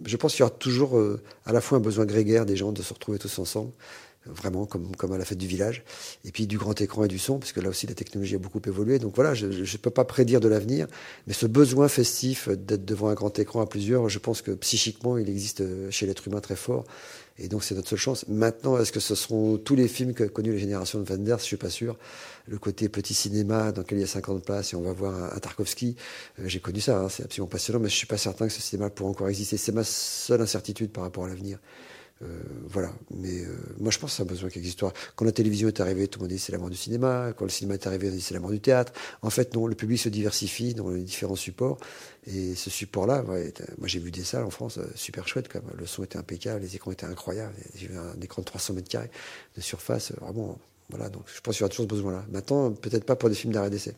je 0.06 0.16
pense 0.16 0.32
qu'il 0.34 0.40
y 0.40 0.42
aura 0.44 0.54
toujours 0.54 0.96
à 1.44 1.52
la 1.52 1.60
fois 1.60 1.78
un 1.78 1.80
besoin 1.80 2.04
grégaire 2.04 2.46
des 2.46 2.54
gens 2.54 2.70
de 2.70 2.80
se 2.80 2.94
retrouver 2.94 3.18
tous 3.18 3.40
ensemble, 3.40 3.72
vraiment 4.26 4.66
comme, 4.66 4.94
comme 4.96 5.12
à 5.12 5.18
la 5.18 5.24
fête 5.24 5.38
du 5.38 5.46
village, 5.46 5.82
et 6.24 6.32
puis 6.32 6.46
du 6.46 6.58
grand 6.58 6.78
écran 6.80 7.04
et 7.04 7.08
du 7.08 7.18
son, 7.18 7.38
parce 7.38 7.52
que 7.52 7.60
là 7.60 7.68
aussi 7.68 7.86
la 7.86 7.94
technologie 7.94 8.34
a 8.34 8.38
beaucoup 8.38 8.60
évolué. 8.66 8.98
Donc 8.98 9.14
voilà, 9.14 9.34
je 9.34 9.46
ne 9.46 9.78
peux 9.78 9.90
pas 9.90 10.04
prédire 10.04 10.40
de 10.40 10.48
l'avenir, 10.48 10.86
mais 11.26 11.32
ce 11.32 11.46
besoin 11.46 11.88
festif 11.88 12.48
d'être 12.48 12.84
devant 12.84 13.08
un 13.08 13.14
grand 13.14 13.36
écran 13.38 13.60
à 13.60 13.66
plusieurs, 13.66 14.08
je 14.08 14.18
pense 14.18 14.42
que 14.42 14.52
psychiquement, 14.52 15.18
il 15.18 15.28
existe 15.28 15.62
chez 15.90 16.06
l'être 16.06 16.26
humain 16.28 16.40
très 16.40 16.56
fort. 16.56 16.84
Et 17.40 17.48
donc 17.48 17.62
c'est 17.62 17.74
notre 17.74 17.88
seule 17.88 17.98
chance. 17.98 18.26
Maintenant, 18.26 18.78
est-ce 18.78 18.90
que 18.90 18.98
ce 18.98 19.14
seront 19.14 19.58
tous 19.58 19.76
les 19.76 19.86
films 19.86 20.12
que 20.12 20.24
connu 20.24 20.50
les 20.52 20.58
générations 20.58 20.98
de 20.98 21.04
Wenders 21.04 21.38
Je 21.38 21.44
suis 21.44 21.56
pas 21.56 21.70
sûr. 21.70 21.96
Le 22.48 22.58
côté 22.58 22.88
petit 22.88 23.14
cinéma 23.14 23.70
dans 23.70 23.82
lequel 23.82 23.98
il 23.98 24.00
y 24.00 24.04
a 24.04 24.08
50 24.08 24.44
places 24.44 24.72
et 24.72 24.76
on 24.76 24.82
va 24.82 24.92
voir 24.92 25.14
un, 25.14 25.36
un 25.36 25.38
Tarkovsky, 25.38 25.94
euh, 26.40 26.44
j'ai 26.46 26.60
connu 26.60 26.80
ça, 26.80 26.98
hein, 26.98 27.08
c'est 27.08 27.22
absolument 27.22 27.48
passionnant, 27.48 27.78
mais 27.78 27.88
je 27.88 27.94
suis 27.94 28.06
pas 28.06 28.18
certain 28.18 28.48
que 28.48 28.52
ce 28.52 28.60
cinéma 28.60 28.90
pourra 28.90 29.10
encore 29.10 29.28
exister. 29.28 29.56
C'est 29.56 29.72
ma 29.72 29.84
seule 29.84 30.40
incertitude 30.40 30.90
par 30.90 31.04
rapport 31.04 31.26
à 31.26 31.28
l'avenir. 31.28 31.58
Euh, 32.22 32.42
voilà, 32.64 32.92
mais 33.10 33.42
euh, 33.42 33.56
moi 33.78 33.92
je 33.92 33.98
pense 33.98 34.10
que 34.10 34.16
c'est 34.16 34.22
un 34.22 34.26
besoin 34.26 34.50
qui 34.50 34.58
existe. 34.58 34.80
Quand 35.14 35.24
la 35.24 35.32
télévision 35.32 35.68
est 35.68 35.80
arrivée, 35.80 36.08
tout 36.08 36.18
le 36.18 36.24
monde 36.24 36.32
dit 36.32 36.38
c'est 36.38 36.52
la 36.52 36.58
mort 36.58 36.70
du 36.70 36.76
cinéma. 36.76 37.32
Quand 37.36 37.44
le 37.44 37.50
cinéma 37.50 37.74
est 37.74 37.86
arrivé, 37.86 38.08
on 38.08 38.12
dit 38.12 38.20
c'est 38.20 38.34
la 38.34 38.40
mort 38.40 38.50
du 38.50 38.60
théâtre. 38.60 38.92
En 39.22 39.30
fait, 39.30 39.54
non, 39.54 39.66
le 39.66 39.76
public 39.76 40.00
se 40.00 40.08
diversifie 40.08 40.74
dans 40.74 40.90
les 40.90 41.02
différents 41.02 41.36
supports. 41.36 41.78
Et 42.26 42.54
ce 42.56 42.70
support-là, 42.70 43.22
moi 43.22 43.38
j'ai 43.84 44.00
vu 44.00 44.10
des 44.10 44.24
salles 44.24 44.44
en 44.44 44.50
France 44.50 44.78
euh, 44.78 44.86
super 44.96 45.28
chouettes. 45.28 45.48
Le 45.76 45.86
son 45.86 46.02
était 46.02 46.18
impeccable, 46.18 46.62
les 46.62 46.74
écrans 46.74 46.90
étaient 46.90 47.06
incroyables. 47.06 47.54
J'ai 47.76 47.86
vu 47.86 47.96
un 47.96 48.20
écran 48.20 48.42
de 48.42 48.46
300 48.46 48.74
mètres 48.74 48.88
carrés 48.88 49.10
de 49.56 49.60
surface, 49.60 50.12
vraiment. 50.20 50.58
Voilà, 50.90 51.10
donc 51.10 51.24
je 51.32 51.40
pense 51.40 51.54
qu'il 51.54 51.60
y 51.60 51.64
aura 51.64 51.70
toujours 51.70 51.84
ce 51.84 51.90
besoin-là. 51.90 52.24
Maintenant, 52.30 52.72
peut-être 52.72 53.04
pas 53.04 53.14
pour 53.14 53.28
des 53.28 53.34
films 53.34 53.52
d'arrêt 53.52 53.70
d'essai. 53.70 53.94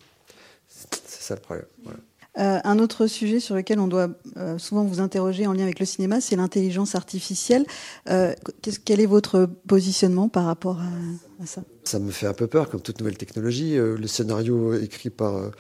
C'est 0.69 1.23
ça 1.23 1.35
le 1.37 1.41
problème. 1.41 1.67
Voilà. 1.85 2.01
Euh, 2.39 2.61
un 2.63 2.79
autre 2.79 3.07
sujet 3.09 3.41
sur 3.41 3.57
lequel 3.57 3.81
on 3.81 3.89
doit 3.89 4.09
euh, 4.37 4.57
souvent 4.57 4.85
vous 4.85 5.01
interroger 5.01 5.47
en 5.47 5.53
lien 5.53 5.65
avec 5.65 5.81
le 5.81 5.87
cinéma, 5.87 6.21
c'est 6.21 6.37
l'intelligence 6.37 6.95
artificielle. 6.95 7.65
Euh, 8.09 8.35
qu 8.63 8.71
quel 8.85 9.01
est 9.01 9.07
votre 9.07 9.47
positionnement 9.67 10.29
par 10.29 10.45
rapport 10.45 10.79
à, 10.79 11.43
à, 11.43 11.47
ça? 11.47 11.63
Ça 11.85 11.99
me 11.99 12.13
fait 12.13 12.27
un 12.27 12.33
peu 12.33 12.47
peur, 12.47 12.71
comme 12.71 12.83
toute 12.83 13.01
nouvelle 13.01 13.17
technologie. 13.17 13.77
Euh, 13.77 13.97
le 13.97 14.07
scénario 14.07 14.75
écrit 14.75 15.11
par 15.11 15.51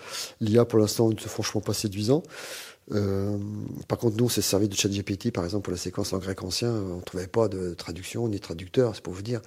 l'IA, 0.40 0.64
pour 0.64 0.78
l'instant, 0.78 1.08
ne 1.08 1.16
franchement 1.16 1.60
pas 1.60 1.74
séduisant. 1.74 2.22
Euh, 2.92 3.38
par 3.88 3.98
contre, 3.98 4.16
nous, 4.16 4.24
on 4.24 4.28
s'est 4.28 4.42
servi 4.42 4.68
de 4.68 4.74
ChatGPT, 4.74 5.30
par 5.30 5.44
exemple, 5.44 5.64
pour 5.64 5.72
la 5.72 5.78
séquence 5.78 6.12
en 6.12 6.18
grec 6.18 6.42
ancien. 6.42 6.70
On 6.70 6.96
ne 6.96 7.02
trouvait 7.02 7.26
pas 7.26 7.48
de 7.48 7.74
traduction 7.74 8.28
ni 8.28 8.36
de 8.36 8.42
traducteur, 8.42 8.94
c'est 8.94 9.02
pour 9.02 9.14
vous 9.14 9.22
dire. 9.22 9.40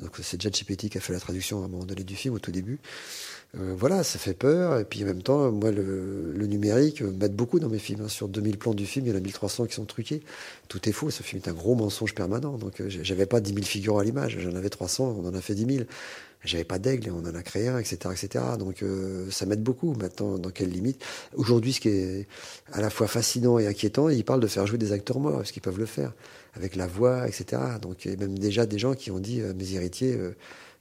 Donc, 0.00 0.12
c'est 0.22 0.40
ChatGPT 0.40 0.88
qui 0.88 0.98
a 0.98 1.00
fait 1.00 1.12
la 1.12 1.20
traduction 1.20 1.62
à 1.62 1.64
un 1.64 1.68
moment 1.68 1.84
donné 1.84 2.04
du 2.04 2.16
film, 2.16 2.34
au 2.34 2.38
tout 2.38 2.50
début. 2.50 2.78
euh, 3.58 3.74
voilà, 3.76 4.04
ça 4.04 4.18
fait 4.18 4.34
peur. 4.34 4.78
Et 4.78 4.84
puis 4.84 5.02
en 5.02 5.06
même 5.06 5.22
temps, 5.22 5.50
moi, 5.50 5.70
le, 5.70 6.46
numérique 6.46 7.02
m'aide 7.02 7.34
beaucoup 7.34 7.58
dans 7.60 7.68
mes 7.68 7.78
films. 7.78 8.02
Hein. 8.04 8.08
Sur 8.08 8.28
2000 8.28 8.58
plans 8.58 8.74
du 8.74 8.86
film, 8.86 9.06
il 9.06 9.10
y 9.10 9.12
en 9.12 9.16
a 9.16 9.20
1300 9.20 9.66
qui 9.66 9.74
sont 9.74 9.84
truqués. 9.84 10.22
Tout 10.68 10.88
est 10.88 10.92
faux. 10.92 11.10
Ce 11.10 11.22
film 11.22 11.42
est 11.44 11.48
un 11.48 11.54
gros 11.54 11.74
mensonge 11.74 12.14
permanent. 12.14 12.58
Donc, 12.58 12.80
euh, 12.80 12.88
j'avais 12.88 13.26
pas 13.26 13.40
10 13.40 13.54
000 13.54 13.64
figurants 13.64 13.98
à 13.98 14.04
l'image. 14.04 14.38
J'en 14.40 14.54
avais 14.54 14.70
300, 14.70 15.16
on 15.22 15.26
en 15.26 15.34
a 15.34 15.40
fait 15.40 15.54
10 15.54 15.74
000. 15.76 15.86
J'avais 16.42 16.64
pas 16.64 16.78
d'aigle, 16.78 17.10
on 17.10 17.28
en 17.28 17.34
a 17.34 17.42
créé 17.42 17.68
un, 17.68 17.78
etc., 17.78 17.98
etc. 18.12 18.44
Donc, 18.58 18.82
euh, 18.82 19.30
ça 19.30 19.44
m'aide 19.44 19.62
beaucoup. 19.62 19.94
Maintenant, 19.94 20.38
dans 20.38 20.50
quelle 20.50 20.70
limite 20.70 21.04
Aujourd'hui, 21.34 21.74
ce 21.74 21.80
qui 21.80 21.88
est 21.88 22.28
à 22.72 22.80
la 22.80 22.88
fois 22.88 23.08
fascinant 23.08 23.58
et 23.58 23.66
inquiétant, 23.66 24.08
il 24.08 24.24
parle 24.24 24.40
de 24.40 24.46
faire 24.46 24.66
jouer 24.66 24.78
des 24.78 24.92
acteurs 24.92 25.20
morts, 25.20 25.36
parce 25.36 25.52
qu'ils 25.52 25.62
peuvent 25.62 25.78
le 25.78 25.86
faire 25.86 26.12
avec 26.54 26.76
la 26.76 26.86
voix, 26.86 27.28
etc. 27.28 27.62
Donc, 27.82 28.04
il 28.04 28.12
y 28.12 28.14
a 28.14 28.16
même 28.16 28.38
déjà 28.38 28.66
des 28.66 28.78
gens 28.78 28.94
qui 28.94 29.10
ont 29.10 29.18
dit, 29.20 29.40
mes 29.54 29.74
héritiers 29.74 30.18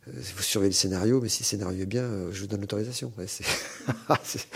vous 0.07 0.39
euh, 0.39 0.41
surveillez 0.41 0.69
le 0.69 0.75
scénario, 0.75 1.21
mais 1.21 1.29
si 1.29 1.43
le 1.43 1.45
scénario 1.45 1.83
est 1.83 1.85
bien, 1.85 2.03
euh, 2.03 2.31
je 2.31 2.41
vous 2.41 2.47
donne 2.47 2.61
l'autorisation. 2.61 3.11
c'est 4.23 4.47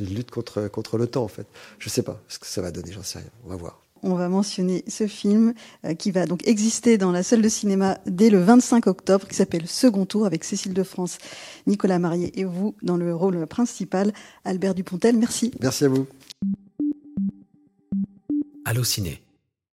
une 0.00 0.14
lutte 0.14 0.30
contre, 0.30 0.68
contre 0.68 0.98
le 0.98 1.06
temps, 1.06 1.24
en 1.24 1.28
fait. 1.28 1.46
Je 1.78 1.88
sais 1.88 2.02
pas 2.02 2.22
ce 2.28 2.38
que 2.38 2.46
ça 2.46 2.62
va 2.62 2.70
donner, 2.70 2.92
j'en 2.92 3.02
sais 3.02 3.18
rien. 3.18 3.30
On 3.44 3.48
va 3.48 3.56
voir. 3.56 3.85
On 4.06 4.14
va 4.14 4.28
mentionner 4.28 4.84
ce 4.86 5.08
film 5.08 5.52
euh, 5.84 5.94
qui 5.94 6.12
va 6.12 6.26
donc 6.26 6.46
exister 6.46 6.96
dans 6.96 7.10
la 7.10 7.24
salle 7.24 7.42
de 7.42 7.48
cinéma 7.48 7.98
dès 8.06 8.30
le 8.30 8.38
25 8.38 8.86
octobre, 8.86 9.26
qui 9.26 9.34
s'appelle 9.34 9.66
Second 9.66 10.06
Tour, 10.06 10.26
avec 10.26 10.44
Cécile 10.44 10.74
de 10.74 10.84
France, 10.84 11.18
Nicolas 11.66 11.98
Marié 11.98 12.38
et 12.38 12.44
vous 12.44 12.76
dans 12.82 12.96
le 12.96 13.12
rôle 13.12 13.44
principal, 13.48 14.12
Albert 14.44 14.76
Dupontel. 14.76 15.18
Merci. 15.18 15.50
Merci 15.60 15.86
à 15.86 15.88
vous. 15.88 16.06
Allô 18.64 18.84
Ciné 18.84 19.25